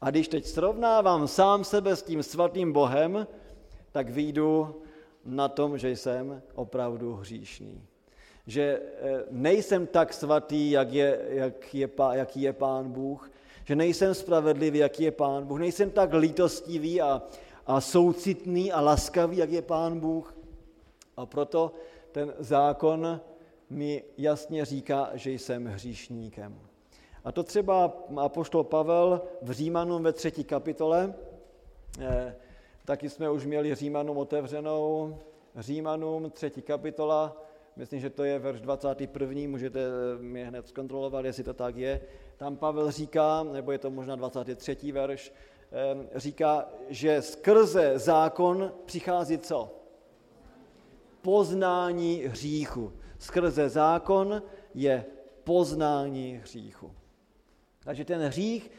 A 0.00 0.10
když 0.10 0.28
teď 0.28 0.46
srovnávám 0.46 1.28
sám 1.28 1.64
sebe 1.64 1.96
s 1.96 2.02
tím 2.02 2.22
svatým 2.22 2.72
Bohem, 2.72 3.26
tak 3.92 4.10
vyjdu 4.10 4.82
na 5.24 5.48
tom, 5.48 5.78
že 5.78 5.90
jsem 5.90 6.42
opravdu 6.54 7.14
hříšný. 7.14 7.82
Že 8.46 8.62
eh, 8.62 9.24
nejsem 9.30 9.86
tak 9.86 10.12
svatý, 10.12 10.70
jak 10.70 10.92
je, 10.92 11.20
jak 11.28 11.74
je, 11.74 11.88
jaký 12.12 12.40
je 12.42 12.52
Pán 12.52 12.90
Bůh, 12.90 13.30
že 13.64 13.76
nejsem 13.76 14.14
spravedlivý, 14.14 14.78
jaký 14.78 15.02
je 15.02 15.10
Pán 15.10 15.46
Bůh, 15.46 15.58
nejsem 15.58 15.90
tak 15.90 16.14
lítostivý 16.14 17.00
a, 17.00 17.22
a 17.66 17.80
soucitný 17.80 18.72
a 18.72 18.80
laskavý, 18.80 19.36
jak 19.36 19.50
je 19.50 19.62
Pán 19.62 20.00
Bůh. 20.00 20.35
A 21.16 21.26
proto 21.26 21.72
ten 22.12 22.34
zákon 22.38 23.20
mi 23.70 24.04
jasně 24.18 24.64
říká, 24.64 25.10
že 25.14 25.30
jsem 25.30 25.66
hříšníkem. 25.66 26.60
A 27.24 27.32
to 27.32 27.42
třeba 27.42 28.04
apoštol 28.16 28.64
Pavel 28.64 29.22
v 29.42 29.50
Římanům 29.50 30.02
ve 30.02 30.12
třetí 30.12 30.44
kapitole, 30.44 31.14
eh, 32.00 32.36
taky 32.84 33.10
jsme 33.10 33.30
už 33.30 33.46
měli 33.46 33.74
Římanům 33.74 34.18
otevřenou, 34.18 35.18
Římanům 35.56 36.30
třetí 36.30 36.62
kapitola, 36.62 37.42
myslím, 37.76 38.00
že 38.00 38.10
to 38.10 38.24
je 38.24 38.38
verš 38.38 38.60
21. 38.60 39.48
Můžete 39.48 39.80
mě 40.18 40.44
hned 40.44 40.68
zkontrolovat, 40.68 41.24
jestli 41.24 41.44
to 41.44 41.54
tak 41.54 41.76
je. 41.76 42.00
Tam 42.36 42.56
Pavel 42.56 42.90
říká, 42.90 43.42
nebo 43.42 43.72
je 43.72 43.78
to 43.78 43.90
možná 43.90 44.16
23. 44.16 44.92
verš, 44.92 45.32
eh, 45.72 46.18
říká, 46.18 46.68
že 46.88 47.22
skrze 47.22 47.98
zákon 47.98 48.72
přichází 48.84 49.38
co? 49.38 49.85
Poznání 51.26 52.22
hříchu. 52.26 52.92
Skrze 53.18 53.68
zákon 53.68 54.42
je 54.74 55.04
poznání 55.44 56.40
hříchu. 56.42 56.92
Takže 57.84 58.04
ten 58.04 58.20
hřích, 58.20 58.70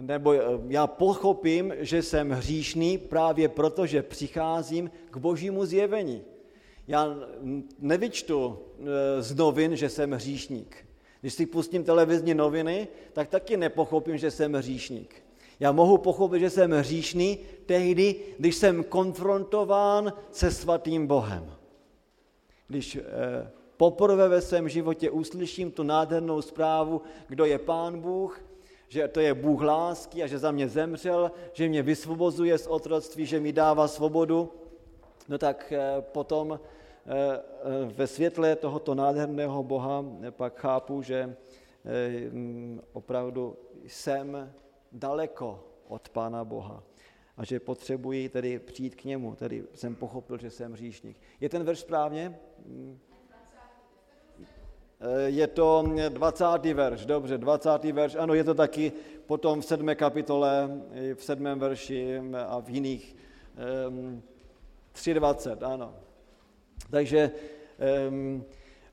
nebo 0.00 0.32
já 0.68 0.86
pochopím, 0.86 1.74
že 1.78 2.02
jsem 2.02 2.30
hříšný 2.30 2.98
právě 2.98 3.48
proto, 3.48 3.86
že 3.86 4.02
přicházím 4.02 4.90
k 5.10 5.16
božímu 5.16 5.64
zjevení. 5.64 6.22
Já 6.88 7.16
nevyčtu 7.78 8.58
e, 8.58 9.22
z 9.22 9.34
novin, 9.34 9.76
že 9.76 9.88
jsem 9.88 10.12
hříšník. 10.12 10.86
Když 11.20 11.34
si 11.34 11.46
pustím 11.46 11.84
televizní 11.84 12.34
noviny, 12.34 12.88
tak 13.12 13.28
taky 13.28 13.56
nepochopím, 13.56 14.18
že 14.18 14.30
jsem 14.30 14.52
hříšník. 14.52 15.23
Já 15.60 15.72
mohu 15.72 15.98
pochopit, 15.98 16.40
že 16.40 16.50
jsem 16.50 16.70
hříšný 16.70 17.38
tehdy, 17.66 18.16
když 18.38 18.56
jsem 18.56 18.84
konfrontován 18.84 20.12
se 20.30 20.50
svatým 20.50 21.06
Bohem. 21.06 21.52
Když 22.68 22.96
e, 22.96 23.02
poprvé 23.76 24.28
ve 24.28 24.40
svém 24.40 24.68
životě 24.68 25.10
uslyším 25.10 25.70
tu 25.70 25.82
nádhernou 25.82 26.42
zprávu, 26.42 27.02
kdo 27.28 27.44
je 27.44 27.58
Pán 27.58 28.00
Bůh, 28.00 28.40
že 28.88 29.08
to 29.08 29.20
je 29.20 29.34
Bůh 29.34 29.62
lásky 29.62 30.22
a 30.22 30.26
že 30.26 30.38
za 30.38 30.50
mě 30.50 30.68
zemřel, 30.68 31.30
že 31.52 31.68
mě 31.68 31.82
vysvobozuje 31.82 32.58
z 32.58 32.66
otroctví, 32.66 33.26
že 33.26 33.40
mi 33.40 33.52
dává 33.52 33.88
svobodu, 33.88 34.52
no 35.28 35.38
tak 35.38 35.72
eh, 35.72 36.00
potom 36.00 36.60
eh, 36.60 36.60
eh, 37.06 37.40
ve 37.94 38.06
světle 38.06 38.56
tohoto 38.56 38.94
nádherného 38.94 39.62
Boha 39.62 40.04
pak 40.30 40.60
chápu, 40.60 41.02
že 41.02 41.36
mm, 42.30 42.80
opravdu 42.92 43.56
jsem 43.86 44.52
daleko 44.94 45.64
od 45.88 46.08
Pána 46.08 46.44
Boha 46.44 46.82
a 47.36 47.44
že 47.44 47.60
potřebuji 47.60 48.28
tedy 48.28 48.58
přijít 48.58 48.94
k 48.94 49.04
němu, 49.04 49.34
tedy 49.34 49.64
jsem 49.74 49.94
pochopil, 49.94 50.38
že 50.38 50.50
jsem 50.50 50.72
hříšník. 50.72 51.20
Je 51.40 51.48
ten 51.48 51.64
verš 51.64 51.78
správně? 51.78 52.38
Mm. 52.66 52.98
Eh, 55.00 55.20
je 55.20 55.46
to 55.46 55.84
20. 56.08 56.44
verš, 56.74 57.06
dobře, 57.06 57.38
20. 57.38 57.84
verš, 57.84 58.14
ano, 58.14 58.34
je 58.34 58.44
to 58.44 58.54
taky 58.54 58.92
potom 59.26 59.60
v 59.60 59.64
sedmé 59.64 59.94
kapitole, 59.94 60.70
v 61.14 61.24
sedmém 61.24 61.58
verši 61.58 62.20
a 62.46 62.60
v 62.60 62.70
jiných 62.70 63.16
um, 63.88 64.22
3.20, 64.94 65.72
ano. 65.72 65.94
Takže, 66.90 67.30
um, 68.08 68.44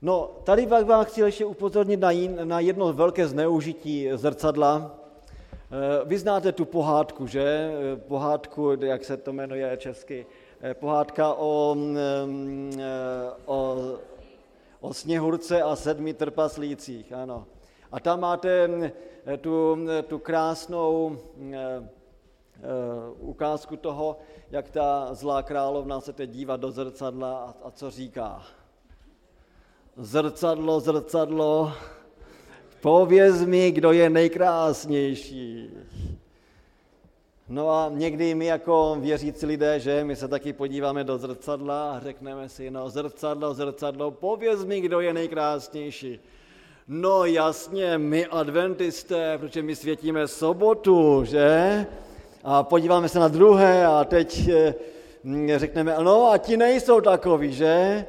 no, 0.02 0.30
tady 0.44 0.66
vám 0.66 1.04
chci 1.04 1.20
ještě 1.20 1.44
upozornit 1.44 2.00
na 2.44 2.60
jedno 2.60 2.92
velké 2.92 3.28
zneužití 3.28 4.08
zrcadla. 4.14 5.01
Eh, 5.72 6.04
vy 6.04 6.18
znáte 6.18 6.52
tu 6.52 6.64
pohádku, 6.64 7.26
že? 7.26 7.42
Eh, 7.42 7.96
pohádku, 7.96 8.72
jak 8.80 9.04
se 9.04 9.16
to 9.16 9.32
jmenuje 9.32 9.76
česky, 9.76 10.26
pohádka 10.80 11.34
o, 11.34 11.76
um, 11.76 11.96
o 13.46 13.76
o 14.82 14.94
sněhurce 14.94 15.62
a 15.62 15.76
sedmi 15.76 16.14
trpaslících, 16.14 17.12
ano. 17.12 17.46
A 17.92 18.00
tam 18.00 18.20
máte 18.20 18.68
mm, 18.68 18.90
tu, 19.38 19.76
mm, 19.76 19.88
tu 20.06 20.18
krásnou 20.18 21.18
mm, 21.36 21.54
eh, 21.54 21.58
eh, 21.58 22.62
ukázku 23.18 23.76
toho, 23.76 24.18
jak 24.50 24.70
ta 24.70 25.14
zlá 25.14 25.42
královna 25.42 26.00
se 26.00 26.12
teď 26.12 26.30
dívá 26.30 26.56
do 26.56 26.70
zrcadla 26.70 27.38
a, 27.38 27.54
a 27.66 27.70
co 27.70 27.90
říká. 27.90 28.42
Zrcadlo, 29.96 30.80
zrcadlo, 30.80 31.72
pověz 32.82 33.44
mi, 33.44 33.70
kdo 33.70 33.92
je 33.92 34.10
nejkrásnější. 34.10 35.70
No 37.48 37.70
a 37.70 37.90
někdy 37.94 38.34
my 38.34 38.46
jako 38.46 38.96
věřící 39.00 39.46
lidé, 39.46 39.80
že 39.80 40.04
my 40.04 40.16
se 40.16 40.28
taky 40.28 40.52
podíváme 40.52 41.04
do 41.04 41.18
zrcadla 41.18 41.92
a 41.92 42.00
řekneme 42.00 42.48
si, 42.48 42.70
no 42.70 42.90
zrcadlo, 42.90 43.54
zrcadlo, 43.54 44.10
pověz 44.10 44.64
mi, 44.64 44.80
kdo 44.80 45.00
je 45.00 45.12
nejkrásnější. 45.12 46.20
No 46.88 47.24
jasně, 47.24 47.98
my 47.98 48.26
adventisté, 48.26 49.38
protože 49.38 49.62
my 49.62 49.76
světíme 49.76 50.28
sobotu, 50.28 51.24
že? 51.24 51.86
A 52.44 52.62
podíváme 52.62 53.08
se 53.08 53.18
na 53.18 53.28
druhé 53.28 53.86
a 53.86 54.04
teď 54.04 54.48
eh, 54.48 55.58
řekneme, 55.58 55.96
no 56.02 56.30
a 56.30 56.38
ti 56.38 56.56
nejsou 56.56 57.00
takový, 57.00 57.52
že? 57.52 58.06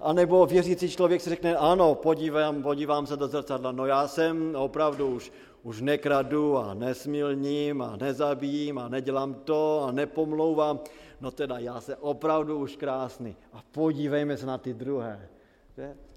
A 0.00 0.12
nebo 0.12 0.46
věřící 0.46 0.90
člověk 0.90 1.20
si 1.20 1.30
řekne, 1.30 1.56
ano, 1.56 1.94
podívám, 1.94 2.62
podívám 2.62 3.06
se 3.06 3.16
do 3.16 3.28
zrcadla, 3.28 3.72
no 3.72 3.86
já 3.86 4.08
jsem 4.08 4.54
opravdu 4.56 5.06
už, 5.06 5.32
už 5.62 5.80
nekradu 5.80 6.58
a 6.58 6.74
nesmilním 6.74 7.82
a 7.82 7.96
nezabijím 7.96 8.78
a 8.78 8.88
nedělám 8.88 9.34
to 9.34 9.84
a 9.88 9.92
nepomlouvám, 9.92 10.80
no 11.20 11.30
teda 11.30 11.58
já 11.58 11.80
se 11.80 11.96
opravdu 11.96 12.58
už 12.58 12.76
krásný. 12.76 13.36
A 13.52 13.62
podívejme 13.72 14.36
se 14.36 14.46
na 14.46 14.58
ty 14.58 14.74
druhé. 14.74 15.28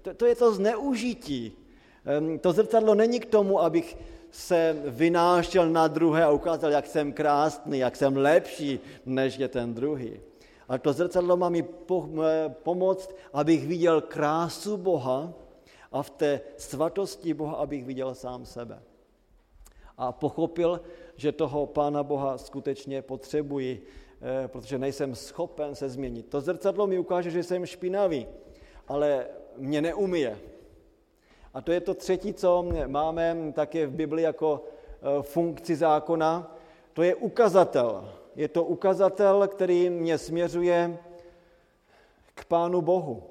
To, 0.02 0.14
to 0.14 0.26
je 0.26 0.36
to 0.36 0.54
zneužití. 0.54 1.52
To 2.40 2.52
zrcadlo 2.52 2.94
není 2.94 3.20
k 3.20 3.26
tomu, 3.26 3.62
abych 3.62 3.96
se 4.30 4.76
vynášel 4.86 5.70
na 5.70 5.88
druhé 5.88 6.24
a 6.24 6.30
ukázal, 6.30 6.70
jak 6.70 6.86
jsem 6.86 7.12
krásný, 7.12 7.78
jak 7.78 7.96
jsem 7.96 8.16
lepší, 8.16 8.80
než 9.06 9.38
je 9.38 9.48
ten 9.48 9.74
druhý. 9.74 10.20
Ale 10.68 10.78
to 10.78 10.92
zrcadlo 10.92 11.36
má 11.36 11.48
mi 11.48 11.64
pomoct, 12.48 13.14
abych 13.32 13.66
viděl 13.66 14.00
krásu 14.00 14.76
Boha 14.76 15.32
a 15.92 16.02
v 16.02 16.10
té 16.10 16.40
svatosti 16.56 17.34
Boha, 17.34 17.56
abych 17.56 17.84
viděl 17.84 18.14
sám 18.14 18.46
sebe 18.46 18.82
a 19.98 20.12
pochopil, 20.12 20.80
že 21.16 21.32
toho 21.32 21.66
Pána 21.66 22.02
Boha 22.02 22.38
skutečně 22.38 23.02
potřebuji, 23.02 23.86
eh, 24.44 24.48
protože 24.48 24.78
nejsem 24.78 25.14
schopen 25.14 25.74
se 25.74 25.88
změnit. 25.88 26.26
To 26.28 26.40
zrcadlo 26.40 26.86
mi 26.86 26.98
ukáže, 26.98 27.30
že 27.30 27.42
jsem 27.42 27.66
špinavý, 27.66 28.26
ale 28.88 29.26
mě 29.56 29.82
neumije. 29.82 30.38
A 31.54 31.60
to 31.60 31.72
je 31.72 31.80
to 31.80 31.94
třetí, 31.94 32.34
co 32.34 32.66
máme 32.86 33.52
také 33.54 33.86
v 33.86 33.92
Bibli 33.92 34.22
jako 34.22 34.64
eh, 34.64 35.22
funkci 35.22 35.76
zákona. 35.76 36.56
To 36.92 37.02
je 37.02 37.14
ukazatel. 37.14 38.12
Je 38.36 38.48
to 38.48 38.64
ukazatel, 38.64 39.48
který 39.48 39.90
mě 39.90 40.18
směřuje 40.18 40.98
k 42.34 42.44
Pánu 42.44 42.82
Bohu. 42.82 43.22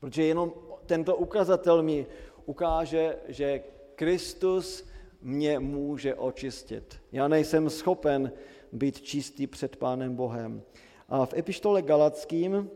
Protože 0.00 0.22
jenom 0.22 0.52
tento 0.86 1.16
ukazatel 1.16 1.82
mi 1.82 2.06
ukáže, 2.46 3.16
že 3.28 3.62
Kristus 3.94 4.86
mě 5.22 5.58
může 5.58 6.14
očistit. 6.14 7.00
Já 7.12 7.28
nejsem 7.28 7.70
schopen 7.70 8.32
být 8.72 9.00
čistý 9.00 9.46
před 9.46 9.76
Pánem 9.76 10.16
Bohem. 10.16 10.62
A 11.08 11.26
v 11.26 11.34
epištole 11.34 11.82
Galackým 11.82 12.70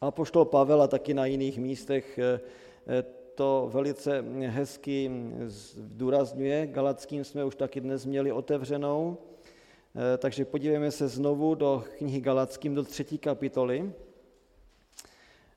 a 0.00 0.10
poštol 0.10 0.44
Pavel 0.44 0.82
a 0.82 0.86
taky 0.86 1.14
na 1.14 1.26
jiných 1.26 1.58
místech 1.58 2.18
eh, 2.18 2.40
eh, 2.86 3.04
to 3.34 3.70
velice 3.72 4.24
hezky 4.46 5.10
zdůrazňuje. 5.46 6.66
Galackým 6.66 7.24
jsme 7.24 7.44
už 7.44 7.54
taky 7.54 7.80
dnes 7.80 8.06
měli 8.06 8.32
otevřenou, 8.32 9.18
takže 10.18 10.44
podívejme 10.44 10.90
se 10.90 11.08
znovu 11.08 11.54
do 11.54 11.84
knihy 11.98 12.20
Galackým, 12.20 12.74
do 12.74 12.84
třetí 12.84 13.18
kapitoly. 13.18 13.92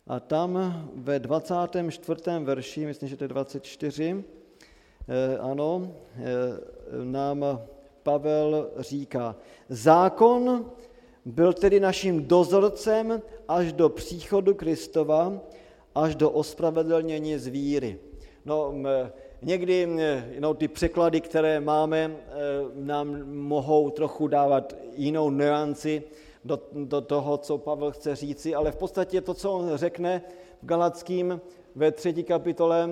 A 0.08 0.20
tam 0.20 0.90
ve 0.96 1.20
24. 1.20 2.22
verši, 2.44 2.86
myslím, 2.86 3.10
že 3.10 3.18
to 3.18 3.24
je 3.24 3.28
24, 3.28 4.24
Eh, 5.08 5.38
ano, 5.38 5.92
eh, 6.16 6.24
nám 7.04 7.46
Pavel 8.04 8.70
říká, 8.78 9.36
zákon 9.70 10.72
byl 11.26 11.54
tedy 11.54 11.80
naším 11.80 12.26
dozorcem 12.26 13.22
až 13.48 13.74
do 13.74 13.90
příchodu 13.90 14.54
Kristova, 14.54 15.40
až 15.96 16.16
do 16.16 16.30
ospravedlnění 16.30 17.38
z 17.38 17.48
víry. 17.48 18.00
No, 18.46 18.74
někdy 19.42 19.88
no, 20.40 20.54
ty 20.54 20.68
překlady, 20.68 21.22
které 21.22 21.60
máme, 21.60 22.18
nám 22.74 23.24
mohou 23.26 23.90
trochu 23.90 24.28
dávat 24.28 24.76
jinou 24.96 25.30
nuanci. 25.30 26.04
do, 26.46 26.60
do 26.74 27.02
toho, 27.02 27.38
co 27.38 27.58
Pavel 27.58 27.92
chce 27.92 28.16
říci, 28.16 28.56
ale 28.56 28.72
v 28.72 28.76
podstatě 28.76 29.22
to, 29.22 29.34
co 29.34 29.52
on 29.52 29.72
řekne 29.78 30.22
v 30.62 30.66
Galackým 30.66 31.42
ve 31.76 31.92
třetí 31.92 32.24
kapitole 32.24 32.90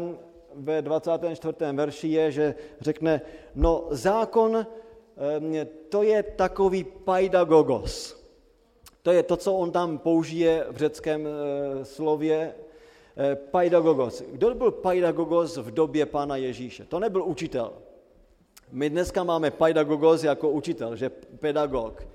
ve 0.56 0.82
24. 0.82 1.54
verši 1.74 2.08
je, 2.08 2.32
že 2.32 2.56
řekne, 2.82 3.22
no 3.56 3.88
zákon 3.90 4.66
to 5.90 6.04
je 6.04 6.24
takový 6.24 6.84
paidagogos. 6.84 8.20
To 9.02 9.12
je 9.12 9.24
to, 9.24 9.38
co 9.38 9.54
on 9.54 9.72
tam 9.72 9.98
použije 9.98 10.66
v 10.72 10.78
řeckém 10.78 11.28
eh, 11.28 11.86
slově 11.86 12.54
eh, 12.56 12.69
paidagogos. 13.36 14.22
Kdo 14.32 14.56
byl 14.56 14.72
paidagogos 14.72 15.58
v 15.58 15.72
době 15.72 16.06
Pána 16.06 16.36
Ježíše? 16.36 16.86
To 16.86 17.00
nebyl 17.00 17.24
učitel. 17.24 17.74
My 18.72 18.90
dneska 18.90 19.24
máme 19.24 19.52
paidagogos 19.52 20.24
jako 20.24 20.50
učitel, 20.50 20.96
že 20.96 21.10
pedagog. 21.40 22.08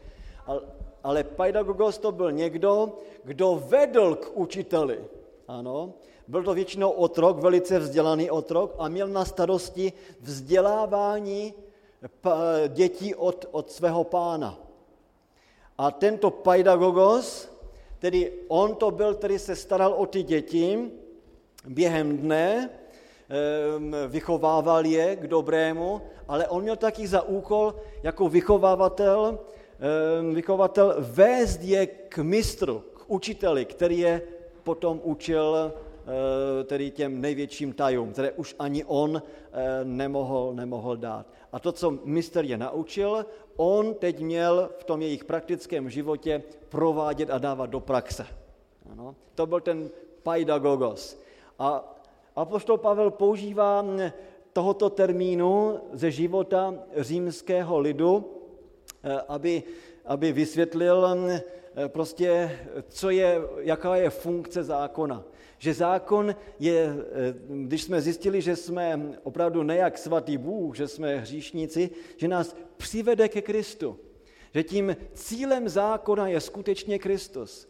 Ale 1.03 1.25
paidagogos 1.25 1.99
to 1.99 2.13
byl 2.13 2.33
někdo, 2.33 2.93
kdo 3.25 3.63
vedl 3.69 4.15
k 4.15 4.31
učiteli. 4.35 5.05
Ano, 5.49 5.93
byl 6.29 6.43
to 6.43 6.55
většinou 6.55 6.91
otrok, 6.91 7.39
velice 7.39 7.79
vzdělaný 7.79 8.31
otrok 8.31 8.75
a 8.79 8.89
měl 8.89 9.09
na 9.09 9.25
starosti 9.25 9.93
vzdělávání 10.21 11.55
dětí 12.69 13.15
od, 13.15 13.47
od 13.51 13.71
svého 13.71 14.05
pána. 14.05 14.59
A 15.79 15.91
tento 15.91 16.31
paidagogos, 16.31 17.49
tedy 18.05 18.33
on 18.49 18.75
to 18.75 18.91
byl, 18.91 19.15
který 19.15 19.39
se 19.39 19.57
staral 19.57 19.93
o 19.97 20.07
ty 20.07 20.23
děti 20.23 20.91
během 21.69 22.17
dne, 22.17 22.71
vychovával 24.09 24.87
je 24.87 25.17
k 25.17 25.27
dobrému, 25.27 26.01
ale 26.29 26.49
on 26.49 26.63
měl 26.63 26.77
taky 26.77 27.07
za 27.07 27.23
úkol 27.23 27.75
jako 28.03 28.29
vychovávatel, 28.29 29.39
vychovatel 30.35 30.95
vést 30.99 31.63
je 31.63 31.87
k 31.87 32.19
mistru, 32.19 32.85
k 32.95 33.05
učiteli, 33.07 33.65
který 33.65 33.99
je 33.99 34.23
potom 34.63 35.01
učil 35.05 35.73
tedy 36.65 36.91
těm 36.91 37.21
největším 37.21 37.73
tajům, 37.73 38.13
které 38.13 38.33
už 38.33 38.55
ani 38.59 38.85
on 38.85 39.23
eh, 39.53 39.85
nemohl, 39.85 40.53
nemohl 40.55 40.97
dát. 40.97 41.27
A 41.53 41.59
to, 41.59 41.73
co 41.73 41.99
mistr 42.05 42.45
je 42.45 42.59
naučil, 42.59 43.27
on 43.57 43.95
teď 43.95 44.21
měl 44.21 44.71
v 44.79 44.85
tom 44.85 45.03
jejich 45.03 45.25
praktickém 45.25 45.91
životě 45.91 46.43
provádět 46.69 47.31
a 47.31 47.39
dávat 47.39 47.71
do 47.71 47.81
praxe. 47.81 48.27
Ano, 48.93 49.15
to 49.35 49.47
byl 49.47 49.61
ten 49.61 49.91
paidagogos. 50.23 51.21
A 51.59 51.95
apoštol 52.37 52.79
Pavel 52.79 53.11
používá 53.11 53.83
hm, 53.83 54.11
tohoto 54.53 54.91
termínu 54.91 55.81
ze 55.93 56.11
života 56.11 56.75
římského 56.97 57.79
lidu, 57.79 58.41
eh, 59.05 59.21
aby, 59.29 59.63
aby 60.05 60.33
vysvětlil 60.33 61.09
hm, 61.15 61.39
prostě, 61.87 62.59
co 62.89 63.11
je, 63.11 63.41
jaká 63.59 63.97
je 63.97 64.11
funkce 64.11 64.65
zákona. 64.65 65.25
Že 65.65 65.75
zákon 65.75 66.37
je, 66.61 66.77
eh, 66.85 67.35
když 67.49 67.83
jsme 67.83 68.01
zjistili, 68.01 68.43
že 68.43 68.57
jsme 68.57 69.17
opravdu 69.23 69.63
nejak 69.63 69.99
svatý 69.99 70.37
Bůh, 70.39 70.77
že 70.77 70.89
jsme 70.89 71.17
hříšníci, 71.19 71.91
že 72.17 72.29
nás 72.29 72.57
přivede 72.77 73.29
ke 73.29 73.43
Kristu. 73.43 73.99
Že 74.55 74.63
tím 74.63 74.97
cílem 75.15 75.69
zákona 75.69 76.29
je 76.29 76.41
skutečně 76.41 76.99
Kristus. 76.99 77.69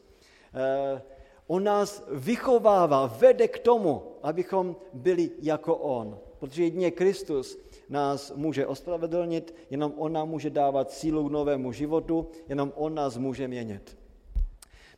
Eh, 0.55 1.03
on 1.47 1.65
nás 1.65 2.03
vychovává, 2.11 3.07
vede 3.07 3.49
k 3.49 3.59
tomu, 3.59 4.19
abychom 4.23 4.77
byli 4.93 5.31
jako 5.39 5.77
On. 5.77 6.19
Protože 6.39 6.65
jedině 6.65 6.91
Kristus 6.91 7.59
nás 7.89 8.33
může 8.35 8.67
ospravedlnit, 8.67 9.55
jenom 9.71 9.95
On 9.97 10.13
nám 10.13 10.29
může 10.29 10.51
dávat 10.51 10.91
sílu 10.91 11.29
k 11.29 11.33
novému 11.33 11.73
životu, 11.73 12.27
jenom 12.49 12.73
On 12.75 12.95
nás 12.95 13.17
může 13.17 13.49
měnit. 13.49 13.99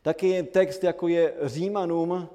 Taky 0.01 0.43
text, 0.43 0.83
jako 0.83 1.07
je 1.07 1.33
Římanům 1.45 2.29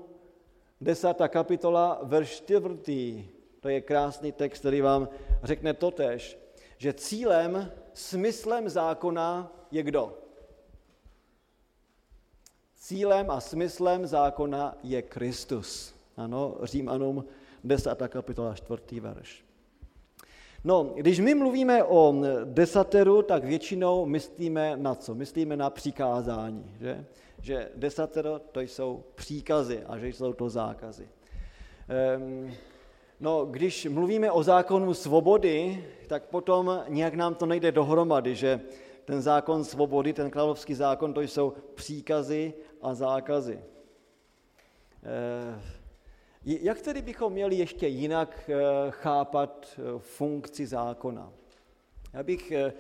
desátá 0.83 1.29
kapitola, 1.29 2.01
verš 2.03 2.31
čtvrtý. 2.31 3.25
To 3.61 3.69
je 3.69 3.81
krásný 3.81 4.33
text, 4.33 4.61
který 4.61 4.81
vám 4.81 5.09
řekne 5.43 5.75
totež, 5.75 6.39
že 6.79 6.93
cílem, 6.93 7.73
smyslem 7.95 8.69
zákona 8.69 9.53
je 9.71 9.83
kdo? 9.83 10.19
Cílem 12.77 13.31
a 13.31 13.41
smyslem 13.41 14.07
zákona 14.07 14.77
je 14.83 15.03
Kristus. 15.03 15.95
Ano, 16.17 16.57
Římanům 16.63 17.25
10. 17.65 17.91
kapitola, 18.09 18.55
4. 18.55 19.01
verš. 19.01 19.45
No, 20.65 20.93
když 20.97 21.21
my 21.21 21.35
mluvíme 21.35 21.85
o 21.85 22.15
desateru, 22.45 23.23
tak 23.23 23.45
většinou 23.45 24.07
myslíme 24.07 24.77
na 24.77 24.95
co? 24.95 25.15
Myslíme 25.15 25.57
na 25.57 25.71
přikázání, 25.71 26.77
že? 26.81 27.05
Že 27.43 27.69
desatero 27.75 28.39
to 28.39 28.61
jsou 28.61 29.05
příkazy 29.15 29.83
a 29.87 29.99
že 29.99 30.09
jsou 30.09 30.33
to 30.33 30.49
zákazy. 30.49 31.09
Um, 32.17 32.55
no, 33.21 33.47
když 33.47 33.87
mluvíme 33.87 34.31
o 34.31 34.43
zákonu 34.43 34.95
svobody, 34.95 35.85
tak 36.07 36.25
potom 36.25 36.83
nějak 36.89 37.15
nám 37.15 37.35
to 37.35 37.47
nejde 37.47 37.73
dohromady, 37.73 38.35
že 38.35 38.61
ten 39.05 39.23
zákon 39.23 39.65
svobody, 39.65 40.13
ten 40.13 40.31
královský 40.31 40.75
zákon, 40.75 41.15
to 41.15 41.21
jsou 41.21 41.53
příkazy 41.75 42.55
a 42.83 42.95
zákazy. 42.95 43.59
Uh, 43.59 43.63
jak 46.45 46.81
tedy 46.81 47.03
bychom 47.03 47.33
měli 47.33 47.57
ještě 47.57 47.89
jinak 47.89 48.51
uh, 48.51 48.55
chápat 48.91 49.79
uh, 49.79 50.01
funkci 50.01 50.67
zákona? 50.67 51.33
Já 52.13 52.23
bych 52.23 52.51
Eh, 52.51 52.73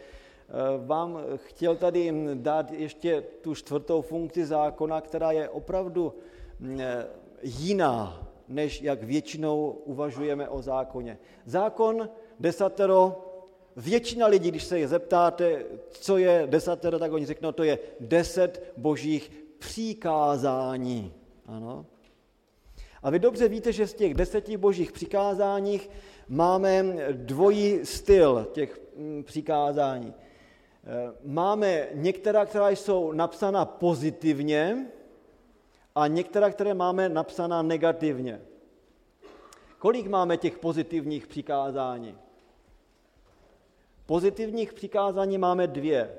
vám 0.86 1.18
chtěl 1.36 1.76
tady 1.76 2.12
dát 2.34 2.72
ještě 2.72 3.24
tu 3.40 3.54
čtvrtou 3.54 4.02
funkci 4.02 4.46
zákona, 4.46 5.00
která 5.00 5.32
je 5.32 5.48
opravdu 5.48 6.14
mm, 6.60 6.80
eh, 6.80 7.06
jiná, 7.42 8.28
než 8.48 8.82
jak 8.82 9.02
většinou 9.02 9.70
uvažujeme 9.84 10.48
o 10.48 10.62
zákoně. 10.62 11.18
Zákon 11.46 12.08
desatero, 12.40 13.28
většina 13.76 14.26
lidí, 14.26 14.50
když 14.50 14.64
se 14.64 14.78
je 14.78 14.88
zeptáte, 14.88 15.64
co 15.90 16.16
je 16.16 16.46
desatero, 16.46 16.98
tak 16.98 17.12
oni 17.12 17.26
řeknou, 17.26 17.52
to 17.52 17.62
je 17.62 17.78
deset 18.00 18.72
božích 18.76 19.30
přikázání. 19.58 21.12
Ano. 21.46 21.86
A 23.02 23.10
vy 23.10 23.18
dobře 23.18 23.48
víte, 23.48 23.72
že 23.72 23.86
z 23.86 23.94
těch 23.94 24.14
deseti 24.14 24.56
božích 24.56 24.92
přikázáních 24.92 25.90
máme 26.28 26.96
dvojí 27.12 27.80
styl 27.84 28.48
těch 28.52 28.80
mm, 28.96 29.22
přikázání. 29.24 30.14
Eh, 30.84 31.12
máme 31.24 31.88
některá, 31.92 32.46
která 32.46 32.70
jsou 32.70 33.12
napsána 33.12 33.64
pozitivně 33.64 34.86
a 35.94 36.06
některá, 36.06 36.50
které 36.50 36.74
máme 36.74 37.08
napsána 37.08 37.62
negativně. 37.62 38.40
Kolik 39.78 40.06
máme 40.06 40.36
těch 40.36 40.58
pozitivních 40.58 41.26
přikázání? 41.26 42.18
Pozitivních 44.06 44.72
přikázání 44.72 45.38
máme 45.38 45.66
dvě. 45.66 46.18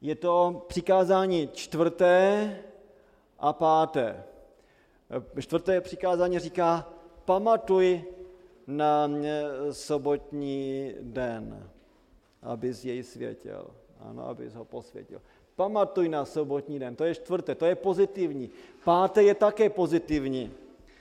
Je 0.00 0.14
to 0.14 0.64
přikázání 0.68 1.48
čtvrté 1.52 2.56
a 3.38 3.52
páté. 3.52 4.24
Eh, 5.36 5.42
čtvrté 5.42 5.80
přikázání 5.80 6.38
říká, 6.38 6.88
pamatuj 7.24 8.04
na 8.66 9.10
sobotní 9.70 10.92
den 11.00 11.70
abys 12.44 12.84
jej 12.84 13.02
světil. 13.02 13.70
Ano, 14.00 14.28
abys 14.28 14.54
ho 14.54 14.64
posvětil. 14.64 15.22
Pamatuj 15.56 16.08
na 16.08 16.24
sobotní 16.24 16.78
den, 16.78 16.96
to 16.96 17.04
je 17.04 17.14
čtvrté, 17.14 17.54
to 17.54 17.66
je 17.66 17.74
pozitivní. 17.74 18.50
Páté 18.84 19.22
je 19.22 19.34
také 19.34 19.70
pozitivní, 19.70 20.52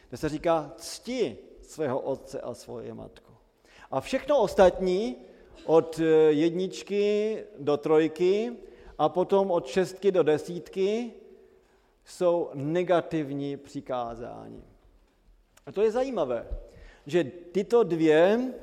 kde 0.09 0.17
se 0.17 0.29
říká 0.29 0.73
cti 0.77 1.37
svého 1.61 1.99
otce 1.99 2.41
a 2.41 2.53
svoje 2.53 2.93
matku. 2.93 3.33
A 3.91 4.01
všechno 4.01 4.39
ostatní, 4.39 5.15
od 5.65 5.99
eh, 5.99 6.05
jedničky 6.31 7.37
do 7.59 7.77
trojky 7.77 8.53
a 8.97 9.09
potom 9.09 9.51
od 9.51 9.67
šestky 9.67 10.11
do 10.11 10.23
desítky, 10.23 11.13
jsou 12.05 12.49
negativní 12.53 13.57
přikázání. 13.57 14.63
A 15.65 15.71
to 15.71 15.81
je 15.81 15.91
zajímavé, 15.91 16.47
že 17.05 17.23
tyto 17.23 17.83
dvě 17.83 18.53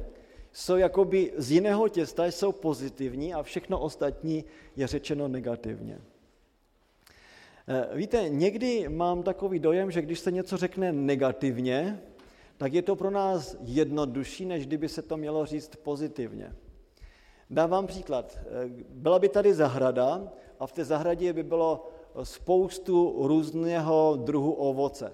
jsou 0.52 0.76
jakoby 0.76 1.32
z 1.36 1.50
jiného 1.50 1.88
těsta, 1.88 2.26
jsou 2.26 2.52
pozitivní 2.52 3.34
a 3.34 3.42
všechno 3.42 3.80
ostatní 3.80 4.44
je 4.76 4.86
řečeno 4.86 5.28
negativně. 5.28 5.98
Eh, 7.68 7.96
víte, 7.96 8.28
někdy 8.28 8.88
mám 8.88 9.22
takový 9.22 9.58
dojem, 9.58 9.90
že 9.90 10.02
když 10.02 10.20
se 10.20 10.30
něco 10.30 10.56
řekne 10.56 10.92
negativně, 10.92 12.02
tak 12.56 12.72
je 12.72 12.82
to 12.82 12.96
pro 12.96 13.10
nás 13.10 13.56
jednodušší, 13.60 14.44
než 14.44 14.66
kdyby 14.66 14.88
se 14.88 15.02
to 15.02 15.16
mělo 15.16 15.46
říct 15.46 15.76
pozitivně. 15.76 16.56
Dávám 17.50 17.86
příklad. 17.86 18.38
Eh, 18.38 18.84
byla 18.88 19.18
by 19.18 19.28
tady 19.28 19.54
zahrada 19.54 20.32
a 20.58 20.66
v 20.66 20.72
té 20.72 20.84
zahradě 20.84 21.32
by 21.32 21.42
bylo 21.42 21.88
spoustu 22.22 23.14
různého 23.26 24.16
druhu 24.24 24.52
ovoce. 24.52 25.12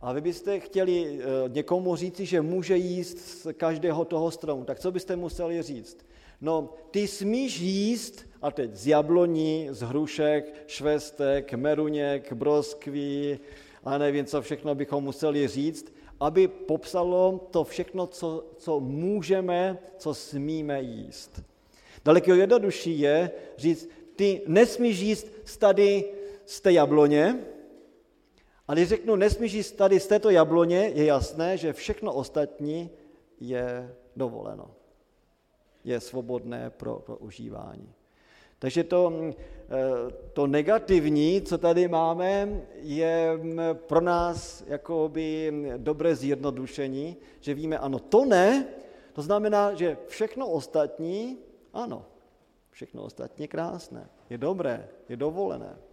A 0.00 0.12
vy 0.12 0.20
byste 0.20 0.60
chtěli 0.60 1.20
eh, 1.20 1.24
někomu 1.48 1.96
říci, 1.96 2.26
že 2.26 2.40
může 2.40 2.76
jíst 2.76 3.18
z 3.18 3.46
každého 3.52 4.04
toho 4.04 4.30
stromu, 4.30 4.64
tak 4.64 4.80
co 4.80 4.92
byste 4.92 5.16
museli 5.16 5.62
říct? 5.62 5.98
No, 6.40 6.74
ty 6.90 7.08
smíš 7.08 7.60
jíst, 7.60 8.26
a 8.42 8.50
teď 8.50 8.74
z 8.74 8.86
jabloní, 8.86 9.68
z 9.70 9.80
hrušek, 9.80 10.54
švestek, 10.66 11.54
meruněk, 11.54 12.32
broskví, 12.32 13.38
a 13.84 13.98
nevím, 13.98 14.24
co 14.24 14.42
všechno 14.42 14.74
bychom 14.74 15.04
museli 15.04 15.48
říct, 15.48 15.92
aby 16.20 16.48
popsalo 16.48 17.48
to 17.50 17.64
všechno, 17.64 18.06
co, 18.06 18.44
co 18.56 18.80
můžeme, 18.80 19.78
co 19.96 20.14
smíme 20.14 20.82
jíst. 20.82 21.42
Daleko 22.04 22.34
jednodušší 22.34 23.00
je 23.00 23.30
říct, 23.56 23.88
ty 24.16 24.40
nesmíš 24.46 24.98
jíst 25.00 25.26
tady 25.58 26.04
z 26.44 26.60
té 26.60 26.72
jabloně, 26.72 27.38
a 28.68 28.74
když 28.74 28.88
řeknu, 28.88 29.16
nesmíš 29.16 29.52
jíst 29.52 29.72
tady 29.72 30.00
z 30.00 30.06
této 30.06 30.30
jabloně, 30.30 30.78
je 30.94 31.04
jasné, 31.04 31.56
že 31.56 31.72
všechno 31.72 32.14
ostatní 32.14 32.90
je 33.40 33.94
dovoleno. 34.16 34.70
Je 35.84 36.00
svobodné 36.00 36.70
pro, 36.70 36.98
pro 36.98 37.16
užívání. 37.16 37.92
Takže 38.58 38.84
to, 38.84 39.10
mm, 39.10 39.32
eh, 39.32 40.12
to 40.32 40.46
negativní, 40.46 41.42
co 41.42 41.58
tady 41.58 41.88
máme, 41.88 42.62
je 42.74 43.36
mm, 43.36 43.60
pro 43.72 44.00
nás 44.00 44.64
jakoby 44.66 45.52
dobré 45.76 46.16
zjednodušení, 46.16 47.16
že 47.40 47.54
víme, 47.54 47.78
ano, 47.78 47.98
to 47.98 48.24
ne, 48.24 48.66
to 49.12 49.22
znamená, 49.22 49.74
že 49.74 49.96
všechno 50.06 50.48
ostatní, 50.48 51.38
ano, 51.72 52.04
všechno 52.70 53.02
ostatní 53.02 53.48
krásné, 53.48 54.08
je 54.30 54.38
dobré, 54.38 54.88
je 55.08 55.16
dovolené. 55.16 55.87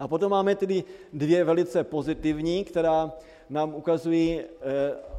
A 0.00 0.08
potom 0.08 0.30
máme 0.30 0.54
tedy 0.54 0.84
dvě 1.12 1.44
velice 1.44 1.84
pozitivní, 1.84 2.64
která 2.64 3.12
nám 3.50 3.74
ukazují 3.74 4.40
eh, 4.40 4.46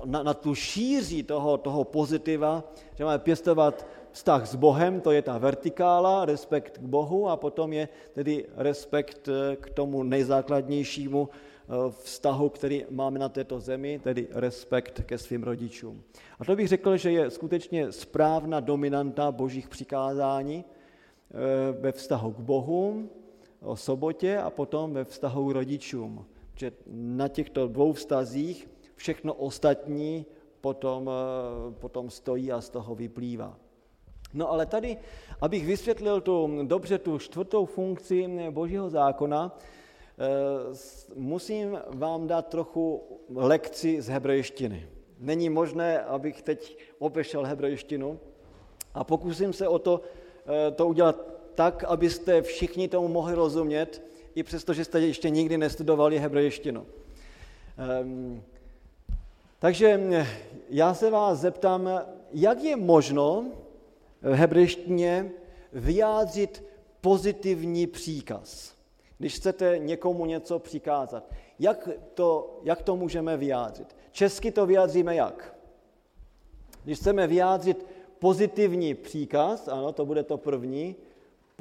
na, 0.06 0.24
na 0.24 0.34
tu 0.34 0.56
šíři 0.56 1.24
toho, 1.24 1.58
toho 1.58 1.84
pozitiva, 1.84 2.64
že 2.96 3.06
máme 3.06 3.20
pěstovat 3.20 3.88
vztah 4.12 4.48
s 4.48 4.56
Bohem, 4.56 5.02
to 5.02 5.12
je 5.12 5.22
ta 5.22 5.38
vertikála, 5.38 6.26
respekt 6.26 6.78
k 6.78 6.82
Bohu 6.82 7.30
a 7.30 7.38
potom 7.38 7.74
je 7.74 7.90
tedy 8.14 8.46
respekt 8.56 9.28
eh, 9.28 9.56
k 9.56 9.70
tomu 9.70 10.04
nejzákladnějšímu 10.04 11.30
eh, 11.30 11.74
vztahu, 12.04 12.50
který 12.50 12.86
máme 12.90 13.20
na 13.20 13.30
této 13.30 13.60
zemi, 13.60 14.00
tedy 14.04 14.28
respekt 14.32 15.02
ke 15.06 15.18
svým 15.18 15.44
rodičům. 15.44 16.04
A 16.40 16.46
to 16.46 16.56
bych 16.56 16.68
řekl, 16.68 16.98
že 16.98 17.12
je 17.12 17.30
skutečně 17.30 17.92
správná 17.92 18.60
dominanta 18.60 19.32
božích 19.32 19.70
přikázání 19.70 20.66
ve 21.80 21.92
vztahu 21.92 22.32
k 22.32 22.40
Bohu, 22.40 23.10
o 23.62 23.76
sobotě 23.76 24.38
a 24.38 24.50
potom 24.50 24.94
ve 24.94 25.04
vztahu 25.04 25.54
rodičům. 25.54 26.26
Že 26.56 26.72
na 26.88 27.28
těchto 27.28 27.68
dvou 27.68 27.94
vztazích 27.94 28.70
všechno 28.96 29.34
ostatní 29.34 30.26
potom, 30.62 31.10
eh, 31.10 31.74
potom 31.74 32.10
stojí 32.10 32.52
a 32.52 32.62
z 32.62 32.70
toho 32.70 32.96
vyplývá. 32.96 33.58
No 34.34 34.52
ale 34.52 34.66
tady, 34.66 34.98
abych 35.42 35.66
vysvětlil 35.66 36.22
tu, 36.22 36.50
dobře 36.64 36.98
tu 36.98 37.20
čtvrtou 37.20 37.66
funkci 37.66 38.30
Božího 38.50 38.90
zákona, 38.90 39.58
eh, 39.58 40.24
musím 41.16 41.80
vám 41.88 42.28
dát 42.28 42.48
trochu 42.48 43.04
lekci 43.36 44.02
z 44.02 44.08
hebrejštiny. 44.08 44.88
Není 45.20 45.50
možné, 45.50 46.02
abych 46.02 46.42
teď 46.42 46.78
obešel 47.00 47.44
hebrejštinu 47.44 48.20
a 48.94 49.04
pokusím 49.04 49.54
se 49.54 49.68
o 49.68 49.80
to, 49.80 50.02
eh, 50.46 50.72
to 50.72 50.88
udělat 50.88 51.41
tak, 51.56 51.84
abyste 51.84 52.42
všichni 52.42 52.88
tomu 52.88 53.08
mohli 53.08 53.34
rozumět, 53.34 54.02
i 54.36 54.44
přesto, 54.44 54.74
že 54.74 54.86
jste 54.86 55.00
ještě 55.00 55.30
nikdy 55.30 55.58
nestudovali 55.58 56.20
hebrejštinu. 56.20 56.86
Um, 58.02 58.44
takže 59.60 60.00
já 60.70 60.94
se 60.94 61.10
vás 61.10 61.40
zeptám, 61.40 61.90
jak 62.32 62.64
je 62.64 62.76
možno 62.76 63.46
v 64.22 64.34
hebrejštině 64.34 65.32
vyjádřit 65.74 66.64
pozitivní 67.02 67.88
příkaz, 67.88 68.76
když 69.18 69.36
chcete 69.36 69.78
někomu 69.78 70.26
něco 70.26 70.60
přikázat. 70.60 71.32
Jak 71.60 71.90
to, 72.14 72.60
jak 72.64 72.82
to 72.82 72.96
můžeme 72.96 73.38
vyjádřit? 73.38 73.96
Česky 74.12 74.52
to 74.52 74.66
vyjádříme 74.66 75.16
jak? 75.16 75.56
Když 76.84 76.98
chceme 76.98 77.28
vyjádřit 77.28 77.86
pozitivní 78.20 78.94
příkaz, 78.94 79.68
ano, 79.68 79.92
to 79.92 80.06
bude 80.06 80.24
to 80.24 80.38
první, 80.38 80.96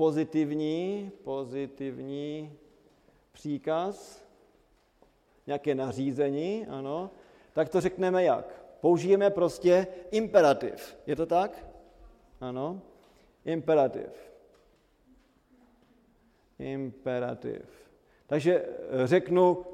pozitivní, 0.01 1.13
pozitivní 1.25 2.53
příkaz, 3.33 4.25
nějaké 5.47 5.75
nařízení, 5.75 6.67
ano, 6.67 7.11
tak 7.53 7.69
to 7.69 7.81
řekneme 7.81 8.25
jak? 8.25 8.65
Použijeme 8.81 9.31
prostě 9.31 9.87
imperativ. 10.11 10.97
Je 11.07 11.17
to 11.17 11.27
tak? 11.27 11.67
Ano. 12.41 12.81
Imperativ. 13.45 14.33
Imperativ. 16.59 17.63
Takže 18.27 18.65
řeknu, 19.05 19.65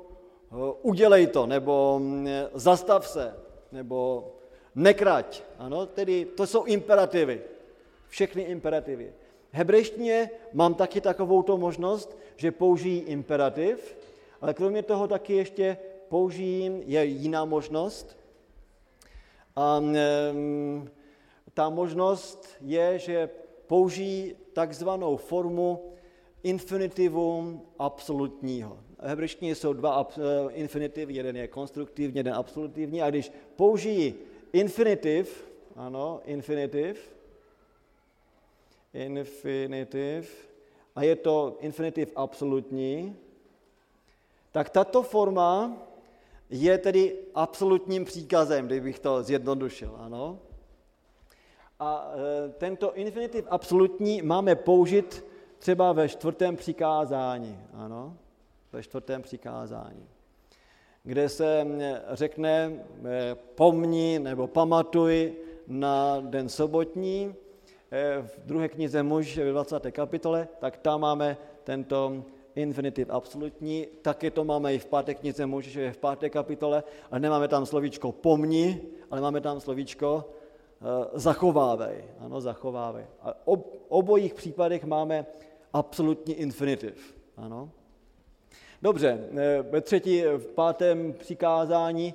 udělej 0.82 1.26
to, 1.26 1.46
nebo 1.46 1.98
mm, 1.98 2.28
zastav 2.54 3.08
se, 3.08 3.34
nebo 3.72 4.32
nekrať. 4.74 5.42
Ano, 5.58 5.86
tedy 5.86 6.24
to 6.24 6.46
jsou 6.46 6.64
imperativy. 6.64 7.42
Všechny 8.08 8.42
imperativy 8.42 9.12
hebrejštině 9.52 10.30
mám 10.52 10.74
taky 10.74 11.00
takovou 11.00 11.56
možnost, 11.56 12.18
že 12.37 12.52
použijí 12.52 13.00
imperativ, 13.00 13.96
ale 14.40 14.54
kromě 14.54 14.82
toho 14.82 15.09
taky 15.09 15.37
ještě 15.37 15.78
použijí, 16.09 16.82
je 16.87 17.04
jiná 17.04 17.44
možnost. 17.44 18.16
A 19.56 19.82
ta 21.54 21.70
možnost 21.70 22.48
je, 22.61 22.98
že 22.98 23.30
použijí 23.66 24.35
takzvanou 24.52 25.16
formu 25.16 25.92
infinitivu 26.42 27.61
absolutního. 27.78 28.78
V 28.98 29.09
hebrejštině 29.09 29.54
jsou 29.54 29.72
dva 29.72 30.09
eh, 30.11 30.52
infinitivy, 30.52 31.14
jeden 31.14 31.37
je 31.37 31.48
konstruktivní, 31.48 32.16
jeden 32.16 32.35
absolutivní, 32.35 33.02
a 33.02 33.11
když 33.11 33.32
použijí 33.56 34.14
infinitiv, 34.52 35.50
ano, 35.76 36.20
infinitiv, 36.24 37.15
infinitiv 38.96 40.48
a 40.94 41.02
je 41.02 41.16
to 41.16 41.56
infinitiv 41.61 42.12
absolutní, 42.16 43.16
tak 44.52 44.70
tato 44.70 45.02
forma 45.02 45.76
je 46.50 46.78
tedy 46.78 47.16
absolutním 47.35 48.04
příkazem, 48.04 48.66
kdybych 48.66 48.98
to 48.98 49.22
zjednodušil, 49.22 49.96
ano. 49.98 50.38
A 51.78 52.12
e, 52.14 52.48
tento 52.48 52.94
infinitiv 52.94 53.44
absolutní 53.48 54.22
máme 54.22 54.56
použít 54.56 55.24
třeba 55.59 55.92
ve 55.92 56.09
čtvrtém 56.09 56.56
přikázání, 56.56 57.59
ano, 57.72 58.16
ve 58.72 58.82
čtvrtém 58.82 59.22
přikázání, 59.22 60.09
kde 61.02 61.28
se 61.28 61.66
řekne 62.12 62.72
e, 63.04 63.35
pomni 63.35 64.18
nebo 64.18 64.46
pamatuj 64.46 65.32
na 65.66 66.20
den 66.20 66.48
sobotní, 66.48 67.35
v 68.22 68.40
druhé 68.44 68.68
knize 68.68 69.03
muž 69.03 69.38
ve 69.38 69.51
20. 69.51 69.90
kapitole, 69.90 70.49
tak 70.59 70.77
tam 70.77 71.01
máme 71.01 71.37
tento 71.64 72.25
infinitiv 72.55 73.11
absolutní, 73.11 73.87
taky 74.03 74.31
to 74.31 74.44
máme 74.44 74.75
i 74.75 74.79
v 74.79 74.87
páté 74.87 75.14
knize 75.14 75.46
muž, 75.46 75.64
že 75.64 75.81
je 75.83 75.92
v 75.92 75.99
páté 75.99 76.31
kapitole, 76.31 76.83
ale 77.11 77.20
nemáme 77.20 77.49
tam 77.49 77.66
slovíčko 77.66 78.12
pomni, 78.12 78.81
ale 79.11 79.20
máme 79.20 79.40
tam 79.40 79.61
slovíčko 79.61 80.25
uh, 80.25 81.18
zachovávej. 81.18 82.05
Ano, 82.18 82.40
zachovávej. 82.40 83.05
A 83.22 83.35
ob, 83.44 83.87
obojích 83.88 84.35
případech 84.35 84.85
máme 84.85 85.27
absolutní 85.72 86.35
infinitiv. 86.35 87.16
Ano. 87.37 87.70
Dobře, 88.83 89.18
eh, 89.37 89.62
ve 89.62 89.81
třetí, 89.81 90.22
v 90.22 90.46
pátém 90.46 91.12
přikázání 91.12 92.14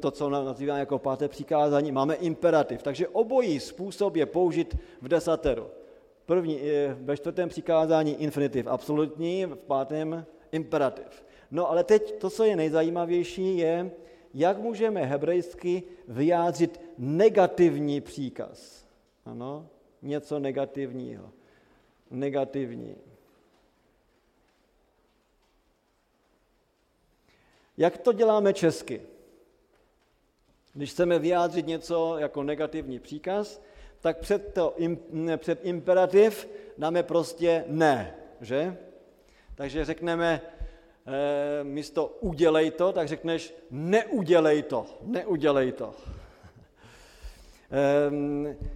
to, 0.00 0.10
co 0.10 0.30
nazýváme 0.30 0.80
jako 0.80 0.98
páté 0.98 1.28
přikázání, 1.28 1.92
máme 1.92 2.14
imperativ. 2.14 2.82
Takže 2.82 3.08
obojí 3.08 3.60
způsob 3.60 4.16
je 4.16 4.26
použit 4.26 4.76
v 5.02 5.08
desateru. 5.08 5.66
První, 6.26 6.60
ve 6.94 7.16
čtvrtém 7.16 7.48
přikázání 7.48 8.22
infinitiv 8.22 8.66
absolutní, 8.66 9.46
v 9.46 9.56
pátém 9.56 10.26
imperativ. 10.52 11.24
No 11.50 11.70
ale 11.70 11.84
teď 11.84 12.18
to, 12.18 12.30
co 12.30 12.44
je 12.44 12.56
nejzajímavější, 12.56 13.58
je, 13.58 13.90
jak 14.34 14.58
můžeme 14.58 15.04
hebrejsky 15.04 15.82
vyjádřit 16.08 16.80
negativní 16.98 18.00
příkaz. 18.00 18.86
Ano, 19.24 19.66
něco 20.02 20.38
negativního. 20.38 21.30
Negativní. 22.10 22.96
Jak 27.76 27.98
to 27.98 28.12
děláme 28.12 28.52
česky? 28.52 29.00
Když 30.72 30.90
chceme 30.90 31.18
vyjádřit 31.18 31.66
něco 31.66 32.18
jako 32.18 32.42
negativní 32.42 32.98
příkaz, 32.98 33.62
tak 34.00 34.18
před, 34.18 34.54
to, 34.54 34.76
před 35.36 35.60
imperativ 35.62 36.48
dáme 36.78 37.02
prostě 37.02 37.64
ne, 37.66 38.14
že? 38.40 38.76
Takže 39.54 39.84
řekneme, 39.84 40.40
e, 41.60 41.64
místo 41.64 42.06
udělej 42.20 42.70
to, 42.70 42.92
tak 42.92 43.08
řekneš 43.08 43.54
neudělej 43.70 44.62
to, 44.62 44.86
neudělej 45.02 45.72
to. 45.72 45.94
e, 47.70 48.70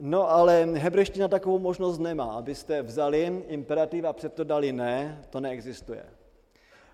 No 0.00 0.30
ale 0.30 0.64
hebrejština 0.64 1.28
takovou 1.28 1.58
možnost 1.58 1.98
nemá, 1.98 2.24
abyste 2.24 2.82
vzali 2.82 3.44
imperativ 3.48 4.04
a 4.04 4.12
před 4.12 4.34
to 4.34 4.44
dali 4.44 4.72
ne, 4.72 5.24
to 5.30 5.40
neexistuje. 5.40 6.04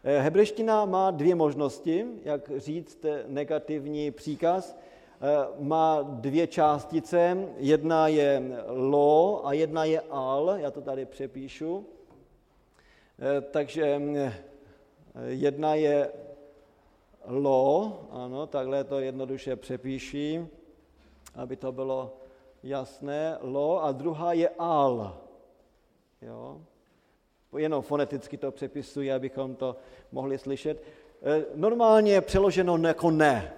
Eh, 0.05 0.19
hebrejština 0.19 0.85
má 0.85 1.11
dvě 1.11 1.35
možnosti, 1.35 2.07
jak 2.25 2.51
říct 2.57 3.05
negativní 3.27 4.11
příkaz. 4.11 4.79
Eh, 5.21 5.49
má 5.59 6.03
dvě 6.03 6.47
částice, 6.47 7.49
jedna 7.57 8.09
je 8.09 8.43
lo 8.69 9.47
a 9.47 9.53
jedna 9.53 9.85
je 9.85 10.01
al, 10.11 10.55
já 10.57 10.71
to 10.71 10.81
tady 10.81 11.05
přepíšu. 11.07 11.87
Eh, 13.19 13.41
takže 13.41 14.03
jedna 15.29 15.75
je 15.75 16.11
lo, 17.27 17.99
ano, 18.11 18.47
takhle 18.47 18.85
to 18.85 19.01
jednoduše 19.01 19.57
přepíší, 19.57 20.47
aby 21.35 21.57
to 21.57 21.73
bylo 21.73 22.17
jasné, 22.63 23.39
lo, 23.41 23.85
a 23.85 23.93
druhá 23.93 24.33
je 24.33 24.49
al. 24.59 25.21
Jo? 26.23 26.61
Jenom 27.57 27.83
foneticky 27.83 28.37
to 28.37 28.51
přepisuji, 28.51 29.13
abychom 29.13 29.55
to 29.55 29.77
mohli 30.13 30.39
slyšet. 30.39 30.83
E, 31.23 31.45
normálně 31.55 32.13
je 32.13 32.21
přeloženo 32.21 32.77
jako 32.77 33.11
ne. 33.11 33.55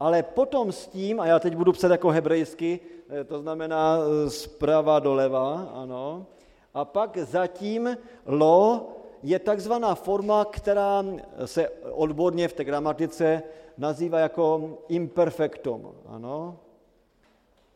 Ale 0.00 0.22
potom 0.22 0.72
s 0.72 0.86
tím, 0.86 1.20
a 1.20 1.26
já 1.26 1.38
teď 1.38 1.56
budu 1.56 1.72
psat 1.72 1.90
jako 1.90 2.10
hebrejsky, 2.10 2.80
e, 3.20 3.24
to 3.24 3.40
znamená 3.40 3.98
e, 3.98 4.30
zprava 4.30 4.98
doleva, 4.98 5.72
ano, 5.74 6.26
a 6.74 6.84
pak 6.84 7.16
zatím 7.16 7.96
lo 8.26 8.88
je 9.22 9.38
takzvaná 9.38 9.94
forma, 9.94 10.44
která 10.44 11.04
se 11.44 11.68
odborně 11.90 12.48
v 12.48 12.52
té 12.52 12.64
gramatice 12.64 13.42
nazývá 13.78 14.18
jako 14.18 14.78
imperfectum. 14.88 15.94
Ano? 16.06 16.58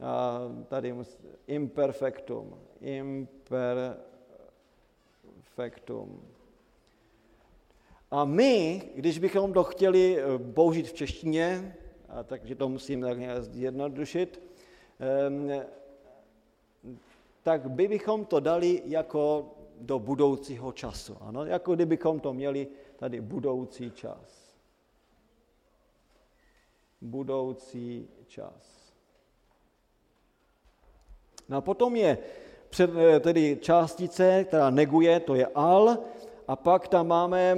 A 0.00 0.40
tady 0.68 0.94
imperfectum. 1.46 2.54
Imperfectum. 5.54 6.22
A 8.10 8.24
my, 8.24 8.82
když 8.94 9.18
bychom 9.18 9.52
to 9.52 9.64
chtěli 9.64 10.18
eh, 10.18 10.38
použít 10.38 10.88
v 10.88 10.92
češtině, 10.92 11.76
a 12.08 12.22
takže 12.22 12.54
to 12.54 12.68
musím 12.68 13.00
tak 13.00 13.18
nějak 13.18 13.42
zjednodušit, 13.42 14.42
ehm, 14.98 15.62
tak 17.42 17.70
by 17.70 17.88
bychom 17.88 18.24
to 18.24 18.40
dali 18.40 18.82
jako 18.84 19.54
do 19.80 19.98
budoucího 19.98 20.72
času. 20.72 21.16
Ano? 21.20 21.44
Jako 21.44 21.74
kdybychom 21.74 22.20
to 22.20 22.32
měli 22.32 22.68
tady 22.96 23.20
budoucí 23.20 23.90
čas. 23.90 24.58
Budoucí 27.00 28.08
čas. 28.26 28.92
No 31.48 31.56
a 31.56 31.60
potom 31.60 31.96
je 31.96 32.18
před, 32.74 32.90
eh, 32.96 33.20
tedy 33.20 33.58
částice, 33.60 34.44
která 34.44 34.70
neguje, 34.70 35.20
to 35.20 35.34
je 35.34 35.46
al, 35.54 35.98
a 36.48 36.56
pak 36.56 36.88
tam 36.88 37.06
máme, 37.06 37.56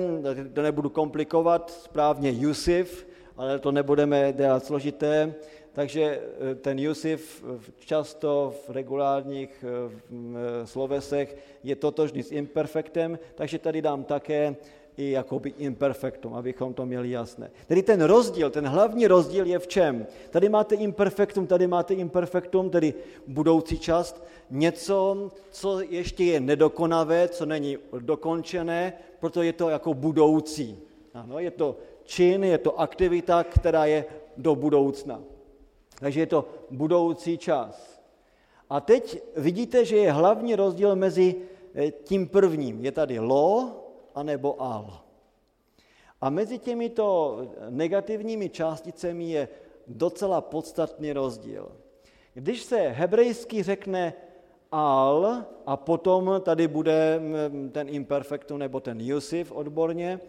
to 0.52 0.62
nebudu 0.62 0.90
komplikovat, 0.90 1.70
správně 1.70 2.30
Jusif, 2.30 3.08
ale 3.36 3.58
to 3.58 3.72
nebudeme 3.72 4.32
dělat 4.32 4.64
složité, 4.64 5.34
takže 5.72 6.20
eh, 6.50 6.54
ten 6.54 6.78
Jusif 6.78 7.44
často 7.78 8.54
v 8.68 8.70
regulárních 8.70 9.64
eh, 9.64 9.92
eh, 10.12 10.66
slovesech 10.66 11.36
je 11.64 11.76
totožný 11.76 12.22
s 12.22 12.32
imperfektem, 12.32 13.18
takže 13.34 13.58
tady 13.58 13.82
dám 13.82 14.04
také 14.04 14.56
i 14.96 15.10
jakoby 15.10 15.54
imperfektum, 15.58 16.34
abychom 16.34 16.74
to 16.74 16.86
měli 16.86 17.10
jasné. 17.10 17.50
Tedy 17.66 17.82
ten 17.82 18.02
rozdíl, 18.02 18.50
ten 18.50 18.66
hlavní 18.66 19.06
rozdíl 19.06 19.46
je 19.46 19.58
v 19.58 19.66
čem? 19.66 20.06
Tady 20.30 20.48
máte 20.48 20.74
imperfektum, 20.74 21.46
tady 21.46 21.66
máte 21.66 21.94
imperfektum, 21.94 22.70
tedy 22.70 22.94
budoucí 23.26 23.78
část, 23.78 24.24
něco, 24.50 25.30
co 25.50 25.80
ještě 25.80 26.24
je 26.24 26.40
nedokonavé, 26.40 27.28
co 27.28 27.46
není 27.46 27.78
dokončené, 27.98 28.92
proto 29.20 29.42
je 29.42 29.52
to 29.52 29.68
jako 29.68 29.94
budoucí. 29.94 30.78
Ano, 31.14 31.38
je 31.38 31.50
to 31.50 31.76
čin, 32.04 32.44
je 32.44 32.58
to 32.58 32.80
aktivita, 32.80 33.44
která 33.44 33.84
je 33.84 34.04
do 34.36 34.54
budoucna. 34.54 35.22
Takže 35.98 36.20
je 36.20 36.26
to 36.26 36.48
budoucí 36.70 37.38
čas. 37.38 38.00
A 38.70 38.80
teď 38.80 39.22
vidíte, 39.36 39.84
že 39.84 39.96
je 39.96 40.12
hlavní 40.12 40.56
rozdíl 40.56 40.96
mezi 40.96 41.34
eh, 41.74 41.90
tím 41.90 42.28
prvním. 42.28 42.84
Je 42.84 42.92
tady 42.92 43.18
lo 43.18 43.85
anebo 44.16 44.62
al. 44.62 45.00
A 46.20 46.30
mezi 46.30 46.58
těmito 46.58 47.38
negativními 47.68 48.48
částicemi 48.48 49.30
je 49.30 49.48
docela 49.86 50.40
podstatný 50.40 51.12
rozdíl. 51.12 51.72
Když 52.34 52.62
se 52.62 52.76
hebrejsky 52.76 53.62
řekne 53.62 54.14
al 54.72 55.44
a 55.66 55.76
potom 55.76 56.40
tady 56.40 56.68
bude 56.68 57.18
mm, 57.18 57.70
ten 57.70 57.88
imperfektum 57.88 58.58
nebo 58.58 58.80
ten 58.80 59.00
Jusif 59.00 59.52
odborně, 59.52 60.20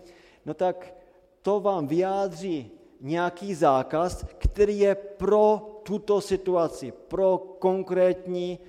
no 0.46 0.54
tak 0.54 0.96
to 1.42 1.60
vám 1.60 1.88
vyjádří 1.88 2.72
nějaký 3.02 3.56
zákaz, 3.56 4.26
který 4.38 4.80
je 4.80 4.96
pro 4.96 5.62
tuto 5.84 6.22
situaci, 6.22 6.92
pro 6.92 7.38
konkrétní 7.60 8.60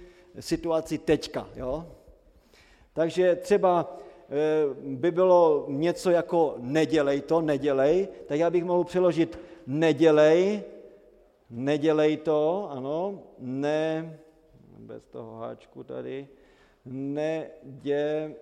situaci 0.41 0.99
teďka. 0.99 1.49
Jo? 1.57 1.87
Takže 2.93 3.37
třeba 3.37 3.99
by 4.81 5.11
bylo 5.11 5.64
něco 5.69 6.11
jako 6.11 6.55
nedělej 6.59 7.21
to, 7.21 7.41
nedělej, 7.41 8.09
tak 8.27 8.38
já 8.38 8.51
bych 8.51 8.64
mohl 8.64 8.85
přeložit 8.85 9.38
nedělej, 9.67 10.62
nedělej 11.51 12.17
to, 12.17 12.69
ano, 12.71 13.23
ne, 13.38 14.19
bez 14.79 15.07
toho 15.07 15.37
háčku 15.37 15.85
tady, 15.85 16.29
nedělej 16.85 18.37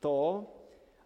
to, 0.00 0.44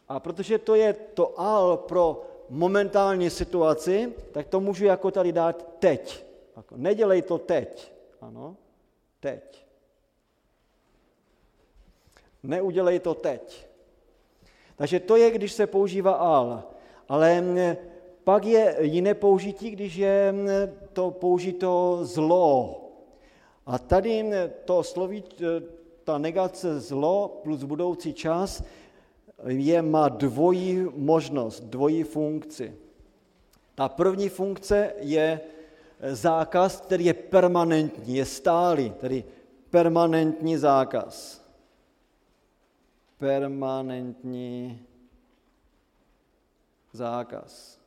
a 0.08 0.20
protože 0.20 0.58
to 0.58 0.74
je 0.74 0.92
to 0.92 1.40
al 1.40 1.76
pro 1.76 2.22
momentální 2.48 3.30
situaci, 3.30 4.12
tak 4.32 4.48
to 4.48 4.60
můžu 4.60 4.84
jako 4.84 5.10
tady 5.10 5.32
dát 5.32 5.76
teď. 5.78 6.26
Jako 6.56 6.74
nedělej 6.76 7.22
to 7.22 7.38
teď. 7.38 7.92
Ano, 8.20 8.56
teď. 9.20 9.66
Neudělej 12.42 12.98
to 12.98 13.14
teď. 13.14 13.66
Takže 14.76 15.00
to 15.00 15.16
je, 15.16 15.30
když 15.30 15.52
se 15.52 15.66
používá 15.66 16.12
al. 16.12 16.62
Ale 17.08 17.44
pak 18.24 18.44
je 18.44 18.76
jiné 18.80 19.14
použití, 19.14 19.70
když 19.70 19.96
je 19.96 20.34
to 20.92 21.10
použito 21.10 21.98
zlo. 22.02 22.78
A 23.66 23.78
tady 23.78 24.24
to 24.64 24.82
sloví, 24.82 25.24
ta 26.04 26.18
negace 26.18 26.80
zlo 26.80 27.40
plus 27.42 27.62
budoucí 27.62 28.14
čas 28.14 28.62
je, 29.46 29.82
má 29.82 30.08
dvojí 30.08 30.86
možnost, 30.94 31.60
dvojí 31.60 32.02
funkci. 32.02 32.74
Ta 33.74 33.88
první 33.88 34.28
funkce 34.28 34.92
je 34.98 35.40
zákaz, 36.12 36.80
který 36.80 37.04
je 37.04 37.14
permanentní, 37.14 38.16
je 38.16 38.24
stálý, 38.24 38.90
tedy 38.90 39.24
permanentní 39.70 40.56
zákaz. 40.56 41.41
Permanentní 43.22 44.82
zákaz. 46.92 47.78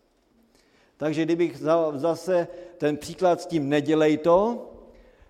Takže 0.97 1.25
kdybych 1.25 1.57
zase 1.95 2.47
ten 2.77 2.97
příklad 2.97 3.41
s 3.41 3.45
tím 3.45 3.69
nedělej 3.69 4.17
to, 4.17 4.71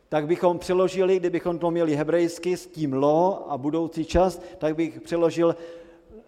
tak 0.10 0.28
bychom 0.28 0.60
přeložili, 0.60 1.20
kdybychom 1.20 1.60
to 1.60 1.72
měli 1.72 1.96
hebrejsky 1.96 2.58
s 2.58 2.68
tím 2.68 2.94
lo 2.94 3.52
a 3.52 3.58
budoucí 3.58 4.06
čas, 4.06 4.41
tak 4.58 4.76
bych 4.76 5.02
přeložil 5.02 5.56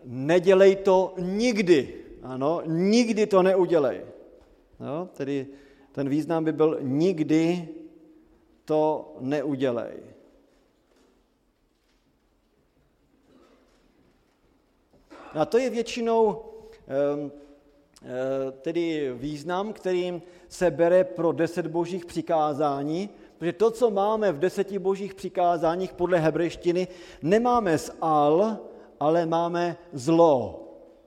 nedělej 0.04 0.76
to 0.76 1.14
nikdy. 1.18 1.94
Ano, 2.24 2.62
nikdy 2.66 3.28
to 3.28 3.44
neudělej. 3.44 4.02
No, 4.80 5.10
tedy 5.14 5.48
ten 5.92 6.10
význam 6.10 6.44
by 6.44 6.52
byl 6.52 6.78
nikdy 6.82 7.68
to 8.66 9.14
neudělej. 9.20 10.17
A 15.38 15.46
to 15.46 15.58
je 15.58 15.70
většinou 15.70 16.42
ehm, 16.88 17.32
eh, 17.32 18.52
tedy 18.52 19.14
význam, 19.14 19.74
kterým 19.74 20.22
se 20.48 20.72
bere 20.72 21.04
pro 21.04 21.32
deset 21.32 21.68
božích 21.68 22.06
přikázání, 22.06 23.10
protože 23.38 23.54
to, 23.54 23.72
co 23.72 23.92
máme 23.92 24.32
v 24.32 24.40
deseti 24.40 24.80
božích 24.80 25.16
přikázáních 25.16 25.94
podle 25.94 26.20
hebrejštiny, 26.20 26.88
nemáme 27.22 27.78
z 27.78 27.92
al, 28.02 28.58
ale 29.00 29.26
máme 29.26 29.78
zlo. 29.94 30.64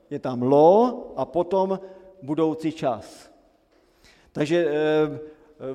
Je 0.09 0.19
tam 0.19 0.41
lo 0.41 1.03
a 1.15 1.25
potom 1.25 1.79
budoucí 2.21 2.71
čas. 2.71 3.31
Takže 4.31 4.67
eh, 4.67 5.31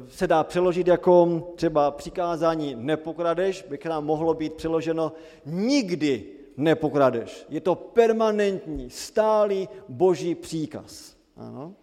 se 0.08 0.26
dá 0.26 0.44
přeložit 0.44 0.86
jako 0.86 1.42
třeba 1.54 1.90
přikázání 1.90 2.74
nepokradeš, 2.78 3.62
by 3.62 3.78
k 3.78 3.86
nám 3.86 4.04
mohlo 4.04 4.34
být 4.34 4.52
přeloženo 4.52 5.12
nikdy 5.46 6.35
nepokradeš. 6.56 7.46
Je 7.48 7.60
to 7.60 7.74
permanentní, 7.74 8.90
stálý 8.90 9.68
boží 9.88 10.34
příkaz. 10.34 11.16
Ano. 11.36 11.74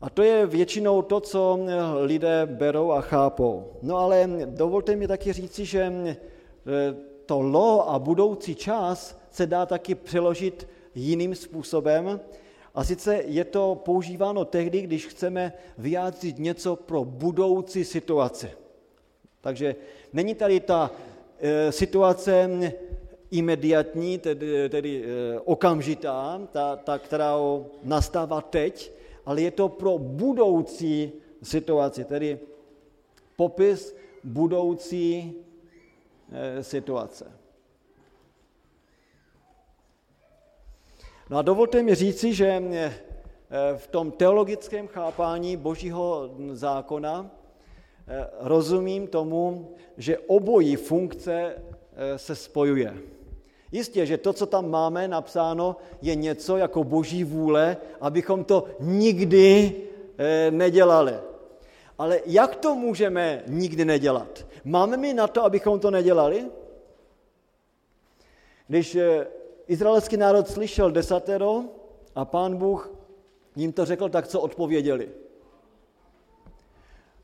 A 0.00 0.10
to 0.10 0.22
je 0.22 0.46
většinou 0.46 1.02
to, 1.02 1.20
co 1.20 1.58
lidé 2.00 2.46
berou 2.46 2.90
a 2.90 3.00
chápou. 3.00 3.72
No 3.82 3.96
ale 3.96 4.28
dovolte 4.44 4.96
mi 4.96 5.08
taky 5.08 5.32
říci, 5.32 5.64
že 5.64 5.82
eh, 5.82 6.16
to 7.26 7.40
lo 7.40 7.90
a 7.90 7.98
budoucí 7.98 8.54
čas 8.54 9.18
se 9.30 9.46
dá 9.46 9.66
taky 9.66 9.94
přeložit 9.94 10.68
jiným 10.94 11.34
způsobem. 11.34 12.20
A 12.74 12.84
sice 12.84 13.22
je 13.26 13.44
to 13.44 13.74
používáno 13.84 14.44
tehdy, 14.44 14.80
když 14.80 15.06
chceme 15.06 15.52
vyjádřit 15.78 16.38
něco 16.38 16.76
pro 16.76 17.04
budoucí 17.04 17.84
situaci. 17.84 18.50
Takže 19.40 19.76
není 20.12 20.34
tady 20.34 20.60
ta 20.60 20.90
situace 21.70 22.50
imediatní, 23.30 24.18
tedy, 24.18 24.68
tedy 24.68 25.04
e, 25.04 25.40
okamžitá, 25.40 26.40
ta, 26.52 26.76
ta, 26.76 26.98
která 26.98 27.34
nastává 27.82 28.40
teď, 28.40 28.92
ale 29.26 29.40
je 29.40 29.50
to 29.50 29.68
pro 29.68 29.98
budoucí 29.98 31.12
situaci, 31.42 32.04
tedy 32.04 32.38
popis 33.36 33.96
budoucí 34.24 35.34
e, 36.32 36.62
situace. 36.62 37.46
No 41.30 41.38
a 41.38 41.42
dovolte 41.42 41.82
mi 41.82 41.94
říci, 41.94 42.34
že 42.34 42.46
eh, 42.46 42.92
v 43.76 43.86
tom 43.86 44.10
teologickém 44.10 44.88
chápání 44.88 45.56
božího 45.56 46.30
zákona 46.52 47.30
eh, 47.30 47.45
rozumím 48.40 49.06
tomu, 49.06 49.74
že 49.96 50.18
obojí 50.18 50.76
funkce 50.76 51.32
eh, 51.32 52.18
se 52.18 52.34
spojuje. 52.34 52.94
Jistě, 53.72 54.06
že 54.06 54.18
to, 54.18 54.32
co 54.32 54.46
tam 54.46 54.70
máme 54.70 55.08
napsáno, 55.08 55.76
je 56.02 56.14
něco 56.14 56.56
jako 56.56 56.84
boží 56.84 57.24
vůle, 57.24 57.76
abychom 58.00 58.44
to 58.44 58.64
nikdy 58.80 59.72
nedělali. 60.50 61.14
Ale 61.98 62.20
jak 62.26 62.56
to 62.56 62.74
můžeme 62.74 63.42
nikdy 63.46 63.84
nedělat? 63.84 64.46
Máme 64.64 64.96
mi 64.96 65.14
na 65.14 65.26
to, 65.26 65.44
abychom 65.44 65.80
to 65.80 65.90
nedělali? 65.90 66.46
Když 68.68 68.98
izraelský 69.66 70.16
národ 70.16 70.48
slyšel 70.48 70.90
desatero 70.90 71.64
a 72.14 72.24
pán 72.24 72.56
Bůh 72.56 72.90
jim 73.56 73.72
to 73.72 73.84
řekl, 73.84 74.08
tak 74.08 74.28
co 74.28 74.40
odpověděli? 74.40 75.08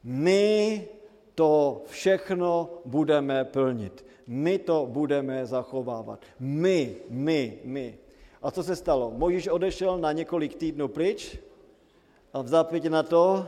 My 0.04 0.88
to 1.34 1.82
všechno 1.86 2.70
budeme 2.84 3.44
plnit. 3.44 4.04
My 4.26 4.58
to 4.58 4.86
budeme 4.90 5.46
zachovávat. 5.46 6.20
My, 6.40 6.96
my, 7.08 7.58
my. 7.64 7.98
A 8.42 8.50
co 8.50 8.62
se 8.62 8.76
stalo? 8.76 9.10
Mojžíš 9.10 9.48
odešel 9.48 9.98
na 9.98 10.12
několik 10.12 10.54
týdnů 10.54 10.88
pryč 10.88 11.38
a 12.32 12.42
v 12.42 12.48
zápětě 12.48 12.90
na 12.90 13.02
to 13.02 13.46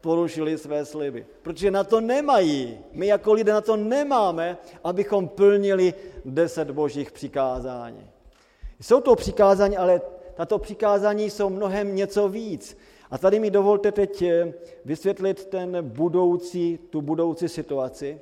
porušili 0.00 0.58
své 0.58 0.84
sliby. 0.84 1.26
Protože 1.42 1.70
na 1.70 1.84
to 1.84 2.00
nemají. 2.00 2.78
My 2.92 3.06
jako 3.06 3.32
lidé 3.32 3.52
na 3.52 3.60
to 3.60 3.76
nemáme, 3.76 4.58
abychom 4.84 5.28
plnili 5.28 5.94
deset 6.24 6.70
božích 6.70 7.12
přikázání. 7.12 8.10
Jsou 8.80 9.00
to 9.00 9.16
přikázání, 9.16 9.76
ale 9.76 10.00
tato 10.34 10.58
přikázání 10.58 11.30
jsou 11.30 11.50
mnohem 11.50 11.96
něco 11.96 12.28
víc. 12.28 12.76
A 13.14 13.18
tady 13.18 13.40
mi 13.40 13.50
dovolte 13.50 13.92
teď 13.92 14.22
eh, 14.22 14.54
vysvětlit 14.84 15.44
ten 15.44 15.88
budoucí, 15.88 16.78
tu 16.90 17.02
budoucí 17.02 17.48
situaci. 17.48 18.20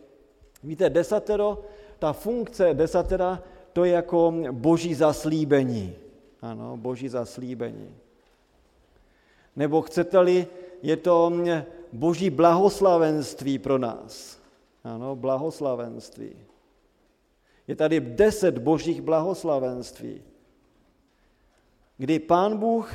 Víte, 0.63 0.91
desatero, 0.91 1.65
ta 1.99 2.13
funkce 2.13 2.75
desatera, 2.75 3.43
to 3.73 3.85
je 3.85 3.93
jako 3.93 4.35
boží 4.51 4.95
zaslíbení. 4.95 5.97
Ano, 6.43 6.77
boží 6.77 7.09
zaslíbení. 7.09 7.95
Nebo 9.57 9.83
chcete-li, 9.83 10.47
je 10.83 10.97
to 10.97 11.31
mm, 11.31 11.49
boží 11.93 12.31
blahoslavenství 12.31 13.59
pro 13.59 13.79
nás. 13.79 14.39
Ano, 14.85 15.17
blahoslavenství. 15.17 16.37
Je 17.67 17.77
tady 17.77 18.01
deset 18.01 18.59
božích 18.59 19.01
blahoslavenství, 19.01 20.23
kdy 21.99 22.19
pán 22.19 22.59
Bůh 22.59 22.93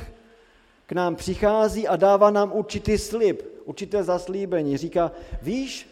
k 0.88 0.92
nám 0.92 1.16
přichází 1.16 1.88
a 1.88 1.96
dává 1.96 2.30
nám 2.30 2.52
určitý 2.52 2.98
slib, 2.98 3.42
určité 3.64 4.02
zaslíbení. 4.04 4.76
Říká, 4.76 5.12
víš, 5.42 5.88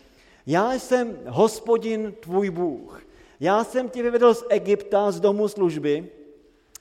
já 0.47 0.73
jsem 0.73 1.19
hospodin 1.27 2.15
tvůj 2.21 2.51
Bůh. 2.51 3.03
Já 3.41 3.65
jsem 3.65 3.89
tě 3.89 4.03
vyvedl 4.03 4.35
z 4.35 4.45
Egypta, 4.49 5.11
z 5.11 5.21
domu 5.21 5.49
služby. 5.49 6.09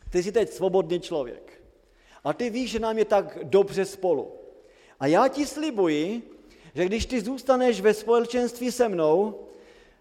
Ty 0.09 0.24
jsi 0.24 0.32
teď 0.32 0.49
svobodný 0.49 0.99
člověk. 0.99 1.61
A 2.24 2.34
ty 2.34 2.49
víš, 2.49 2.72
že 2.72 2.80
nám 2.80 2.97
je 2.97 3.05
tak 3.05 3.38
dobře 3.43 3.86
spolu. 3.86 4.32
A 4.99 5.07
já 5.07 5.28
ti 5.28 5.45
slibuji, 5.45 6.22
že 6.76 6.86
když 6.86 7.05
ty 7.05 7.22
zůstaneš 7.22 7.82
ve 7.82 7.93
společenství 7.93 8.72
se 8.72 8.89
mnou, 8.89 9.39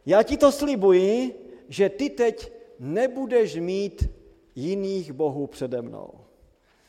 já 0.07 0.23
ti 0.23 0.37
to 0.37 0.53
slibuji, 0.53 1.35
že 1.69 1.89
ty 1.89 2.11
teď 2.11 2.53
nebudeš 2.79 3.55
mít 3.55 4.09
jiných 4.55 5.13
bohů 5.13 5.47
přede 5.47 5.83
mnou. 5.83 6.24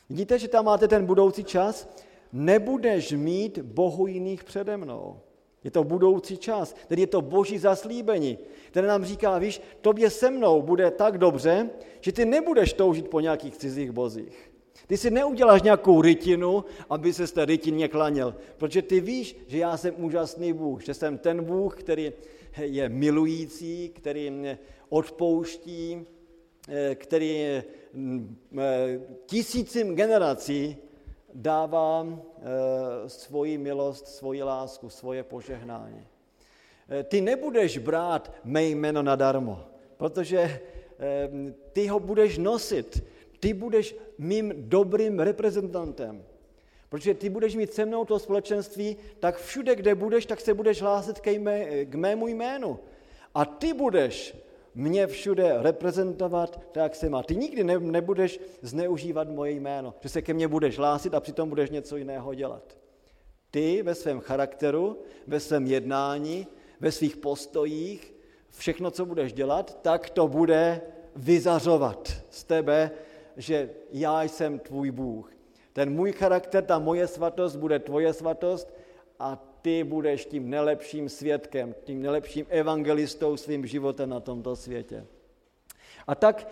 Vidíte, 0.08 0.38
že 0.38 0.48
tam 0.48 0.64
máte 0.64 0.88
ten 0.88 1.06
budoucí 1.06 1.44
čas? 1.44 1.88
Nebudeš 2.32 3.12
mít 3.12 3.58
bohu 3.58 4.06
jiných 4.06 4.44
přede 4.44 4.76
mnou. 4.76 5.20
Je 5.64 5.70
to 5.70 5.84
budoucí 5.84 6.36
čas, 6.36 6.74
tedy 6.88 7.02
je 7.02 7.06
to 7.06 7.22
boží 7.22 7.58
zaslíbení, 7.58 8.38
které 8.70 8.86
nám 8.86 9.04
říká, 9.04 9.38
víš, 9.38 9.62
tobě 9.80 10.10
se 10.10 10.30
mnou 10.30 10.62
bude 10.62 10.90
tak 10.90 11.18
dobře, 11.18 11.70
že 12.00 12.12
ty 12.12 12.24
nebudeš 12.24 12.72
toužit 12.72 13.08
po 13.08 13.20
nějakých 13.20 13.56
cizích 13.56 13.90
bozích. 13.90 14.50
Ty 14.86 14.96
si 14.96 15.10
neuděláš 15.10 15.62
nějakou 15.62 16.02
rytinu, 16.02 16.64
aby 16.90 17.12
se 17.12 17.26
z 17.26 17.32
té 17.32 17.44
rytině 17.44 17.88
klaněl, 17.88 18.34
protože 18.56 18.82
ty 18.82 19.00
víš, 19.00 19.36
že 19.46 19.58
já 19.58 19.76
jsem 19.76 19.94
úžasný 20.04 20.52
Bůh, 20.52 20.82
že 20.82 20.94
jsem 20.94 21.18
ten 21.18 21.44
Bůh, 21.44 21.76
který 21.76 22.12
je 22.60 22.88
milující, 22.88 23.88
který 23.88 24.30
mě 24.30 24.58
odpouští, 24.88 26.06
eh, 26.68 26.94
který 26.94 27.62
tisícím 29.26 29.94
generací 29.94 30.76
dává 31.34 32.06
eh, 32.06 33.08
svoji 33.08 33.58
milost, 33.58 34.08
svoji 34.08 34.42
lásku, 34.42 34.90
svoje 34.90 35.22
požehnání. 35.22 36.06
Ty 37.04 37.20
nebudeš 37.20 37.78
brát 37.78 38.32
mé 38.44 38.64
jméno 38.64 39.02
nadarmo, 39.02 39.64
protože 39.96 40.60
ty 41.72 41.86
ho 41.86 42.00
budeš 42.00 42.38
nosit 42.38 43.02
ty 43.40 43.54
budeš 43.54 43.96
mým 44.18 44.52
dobrým 44.56 45.20
reprezentantem. 45.20 46.24
Protože 46.88 47.14
ty 47.14 47.30
budeš 47.30 47.54
mít 47.54 47.72
se 47.72 47.86
mnou 47.86 48.04
to 48.04 48.18
společenství, 48.18 48.96
tak 49.20 49.38
všude, 49.38 49.76
kde 49.76 49.94
budeš, 49.94 50.26
tak 50.26 50.40
se 50.40 50.54
budeš 50.54 50.82
hlásit 50.82 51.26
jmé, 51.26 51.84
k 51.84 51.94
mému 51.94 52.28
jménu. 52.28 52.78
A 53.34 53.44
ty 53.44 53.72
budeš 53.72 54.36
mě 54.76 55.06
všude 55.06 55.56
reprezentovat 55.58 56.60
tak, 56.72 56.94
jsem. 56.94 57.14
A 57.14 57.22
ty 57.22 57.36
nikdy 57.36 57.64
ne, 57.64 57.78
nebudeš 57.78 58.40
zneužívat 58.62 59.28
moje 59.28 59.52
jméno, 59.52 59.94
že 60.00 60.08
se 60.08 60.22
ke 60.22 60.34
mně 60.34 60.48
budeš 60.48 60.78
hlásit 60.78 61.14
a 61.14 61.20
přitom 61.20 61.48
budeš 61.48 61.70
něco 61.70 61.96
jiného 61.96 62.34
dělat. 62.34 62.78
Ty 63.50 63.82
ve 63.82 63.94
svém 63.94 64.20
charakteru, 64.20 64.98
ve 65.26 65.40
svém 65.40 65.66
jednání, 65.66 66.46
ve 66.80 66.92
svých 66.92 67.16
postojích, 67.16 68.14
všechno, 68.50 68.90
co 68.90 69.06
budeš 69.06 69.32
dělat, 69.32 69.82
tak 69.82 70.10
to 70.10 70.28
bude 70.28 70.80
vyzařovat 71.16 72.12
z 72.30 72.44
tebe 72.44 72.90
že 73.36 73.70
já 73.92 74.22
jsem 74.22 74.58
tvůj 74.58 74.90
Bůh. 74.90 75.32
Ten 75.72 75.90
můj 75.90 76.12
charakter, 76.12 76.64
ta 76.64 76.78
moje 76.78 77.06
svatost 77.06 77.56
bude 77.56 77.78
tvoje 77.78 78.12
svatost 78.12 78.74
a 79.18 79.45
ty 79.66 79.84
budeš 79.84 80.26
tím 80.26 80.50
nejlepším 80.50 81.08
svědkem, 81.08 81.74
tím 81.84 82.02
nejlepším 82.02 82.46
evangelistou 82.48 83.36
svým 83.36 83.66
životem 83.66 84.10
na 84.10 84.20
tomto 84.20 84.56
světě. 84.56 85.06
A 86.06 86.14
tak 86.14 86.48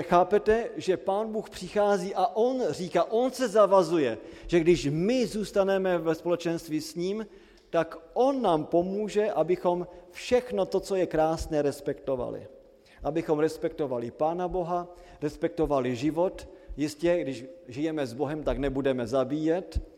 chápete, 0.00 0.70
že 0.76 0.96
Pán 0.96 1.32
Bůh 1.32 1.50
přichází 1.50 2.14
a 2.14 2.26
On 2.26 2.62
říká, 2.70 3.04
On 3.04 3.30
se 3.30 3.48
zavazuje, 3.48 4.18
že 4.46 4.60
když 4.60 4.88
my 4.90 5.26
zůstaneme 5.26 5.98
ve 5.98 6.14
společenství 6.14 6.80
s 6.80 6.94
ním, 6.94 7.26
tak 7.70 7.98
On 8.12 8.42
nám 8.42 8.64
pomůže, 8.64 9.30
abychom 9.30 9.86
všechno 10.10 10.66
to, 10.66 10.80
co 10.80 10.96
je 10.96 11.06
krásné, 11.06 11.62
respektovali 11.62 12.46
abychom 13.02 13.38
respektovali 13.38 14.10
Pána 14.10 14.48
Boha, 14.48 14.88
respektovali 15.22 15.96
život. 15.96 16.48
Jistě, 16.76 17.18
když 17.22 17.44
žijeme 17.68 18.06
s 18.06 18.12
Bohem, 18.12 18.42
tak 18.42 18.58
nebudeme 18.58 19.06
zabíjet. 19.06 19.91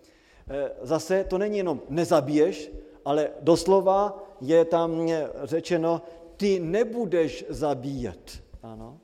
Eh, 0.48 0.70
zase 0.82 1.24
to 1.24 1.38
není 1.38 1.58
jenom 1.58 1.82
nezabiješ, 1.88 2.70
ale 3.04 3.30
doslova 3.40 4.22
je 4.40 4.64
tam 4.64 5.08
řečeno, 5.42 6.02
ty 6.36 6.60
nebudeš 6.60 7.44
zabíjet. 7.48 8.42
Ano. 8.62 8.98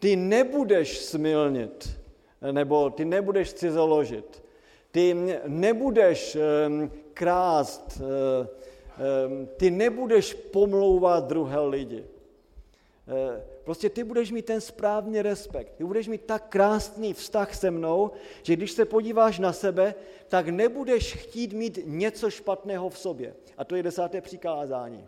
Ty 0.00 0.16
nebudeš 0.16 0.98
smilnit, 0.98 2.00
nebo 2.52 2.90
ty 2.90 3.04
nebudeš 3.04 3.52
cizoložit. 3.52 4.44
Ty 4.90 5.16
nebudeš 5.46 6.36
um, 6.36 6.90
krást, 7.14 8.00
um, 8.00 9.48
ty 9.56 9.70
nebudeš 9.70 10.34
pomlouvat 10.34 11.26
druhé 11.26 11.60
lidi. 11.60 12.04
Prostě 13.64 13.90
ty 13.90 14.04
budeš 14.04 14.30
mít 14.30 14.46
ten 14.46 14.60
správný 14.60 15.22
respekt, 15.22 15.74
ty 15.76 15.84
budeš 15.84 16.08
mít 16.08 16.24
tak 16.24 16.48
krásný 16.48 17.14
vztah 17.14 17.54
se 17.54 17.70
mnou, 17.70 18.10
že 18.42 18.56
když 18.56 18.72
se 18.72 18.84
podíváš 18.84 19.38
na 19.38 19.52
sebe, 19.52 19.94
tak 20.28 20.48
nebudeš 20.48 21.14
chtít 21.14 21.52
mít 21.52 21.78
něco 21.84 22.30
špatného 22.30 22.88
v 22.88 22.98
sobě. 22.98 23.34
A 23.58 23.64
to 23.64 23.76
je 23.76 23.82
desáté 23.82 24.20
přikázání. 24.20 25.06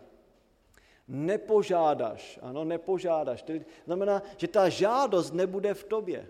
Nepožádáš, 1.07 2.39
ano, 2.41 2.63
nepožádáš. 2.63 3.41
To 3.41 3.53
znamená, 3.85 4.23
že 4.37 4.47
ta 4.47 4.69
žádost 4.69 5.33
nebude 5.33 5.73
v 5.73 5.83
tobě. 5.83 6.27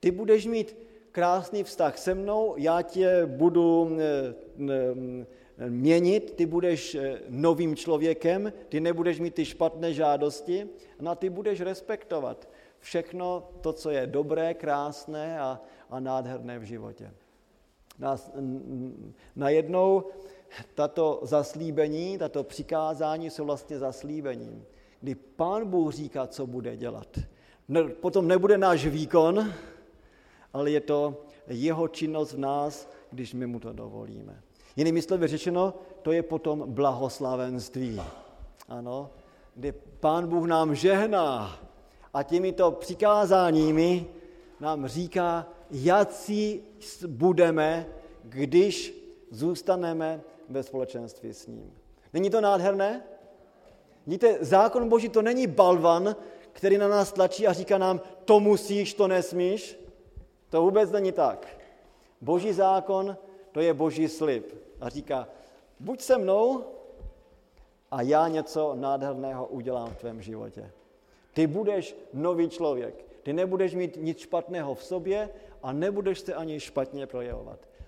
Ty 0.00 0.10
budeš 0.10 0.46
mít 0.46 0.76
krásný 1.12 1.64
vztah 1.64 1.98
se 1.98 2.14
mnou, 2.14 2.54
já 2.58 2.82
tě 2.82 3.26
budu 3.26 3.96
eh, 3.98 5.26
měnit, 5.68 6.34
ty 6.36 6.46
budeš 6.46 6.94
eh, 6.94 7.20
novým 7.28 7.76
člověkem, 7.76 8.52
ty 8.68 8.80
nebudeš 8.80 9.20
mít 9.20 9.34
ty 9.34 9.44
špatné 9.44 9.94
žádosti, 9.94 10.68
no 11.00 11.14
ty 11.14 11.30
budeš 11.30 11.60
respektovat 11.60 12.48
všechno 12.80 13.48
to, 13.60 13.72
co 13.72 13.90
je 13.90 14.06
dobré, 14.06 14.54
krásné 14.54 15.40
a, 15.40 15.60
a 15.90 16.00
nádherné 16.00 16.58
v 16.58 16.62
životě. 16.62 17.10
Najednou 19.36 20.04
tato 20.74 21.20
zaslíbení, 21.22 22.18
tato 22.18 22.44
přikázání 22.44 23.30
jsou 23.30 23.44
vlastně 23.44 23.78
zaslíbením, 23.78 24.64
kdy 25.00 25.14
Pán 25.14 25.70
Bůh 25.70 25.92
říká, 25.92 26.26
co 26.26 26.46
bude 26.46 26.76
dělat. 26.76 27.18
Potom 28.00 28.28
nebude 28.28 28.58
náš 28.58 28.86
výkon, 28.86 29.52
ale 30.52 30.70
je 30.70 30.80
to 30.80 31.24
jeho 31.46 31.88
činnost 31.88 32.32
v 32.32 32.38
nás, 32.38 32.90
když 33.10 33.34
my 33.34 33.46
mu 33.46 33.60
to 33.60 33.72
dovolíme. 33.72 34.42
Jinými 34.76 35.02
slovy 35.02 35.26
řečeno, 35.26 35.74
to 36.02 36.12
je 36.12 36.22
potom 36.22 36.64
blahoslavenství. 36.66 38.02
Ano, 38.68 39.10
kdy 39.54 39.72
Pán 40.00 40.26
Bůh 40.28 40.46
nám 40.46 40.74
žehná 40.74 41.58
a 42.14 42.22
těmito 42.22 42.70
přikázáními 42.70 44.06
nám 44.60 44.86
říká, 44.86 45.46
jaký 45.70 46.60
budeme, 47.06 47.86
když 48.22 48.94
zůstaneme 49.30 50.20
ve 50.48 50.62
společenství 50.62 51.34
s 51.34 51.46
ním. 51.46 51.72
Není 52.12 52.30
to 52.30 52.40
nádherné? 52.40 53.02
Víte, 54.06 54.38
zákon 54.40 54.88
Boží 54.88 55.08
to 55.08 55.22
není 55.22 55.46
balvan, 55.46 56.16
který 56.52 56.78
na 56.78 56.88
nás 56.88 57.12
tlačí 57.12 57.46
a 57.46 57.52
říká 57.52 57.78
nám, 57.78 58.00
to 58.24 58.40
musíš, 58.40 58.94
to 58.94 59.08
nesmíš. 59.08 59.78
To 60.50 60.62
vůbec 60.62 60.90
není 60.90 61.12
tak. 61.12 61.58
Boží 62.20 62.52
zákon, 62.52 63.16
to 63.52 63.60
je 63.60 63.74
boží 63.74 64.08
slib 64.08 64.63
a 64.80 64.88
říká, 64.88 65.28
buď 65.80 66.00
se 66.00 66.18
mnou 66.18 66.64
a 67.90 68.02
já 68.02 68.28
něco 68.28 68.74
nádherného 68.74 69.46
udělám 69.46 69.90
v 69.90 69.96
tvém 69.96 70.22
životě. 70.22 70.70
Ty 71.34 71.46
budeš 71.46 71.96
nový 72.12 72.48
člověk. 72.48 73.04
Ty 73.22 73.32
nebudeš 73.32 73.74
mít 73.74 73.96
nic 74.00 74.18
špatného 74.18 74.74
v 74.74 74.84
sobě 74.84 75.30
a 75.62 75.72
nebudeš 75.72 76.20
se 76.20 76.34
ani 76.34 76.60
špatně 76.60 77.06
projevovat. 77.06 77.58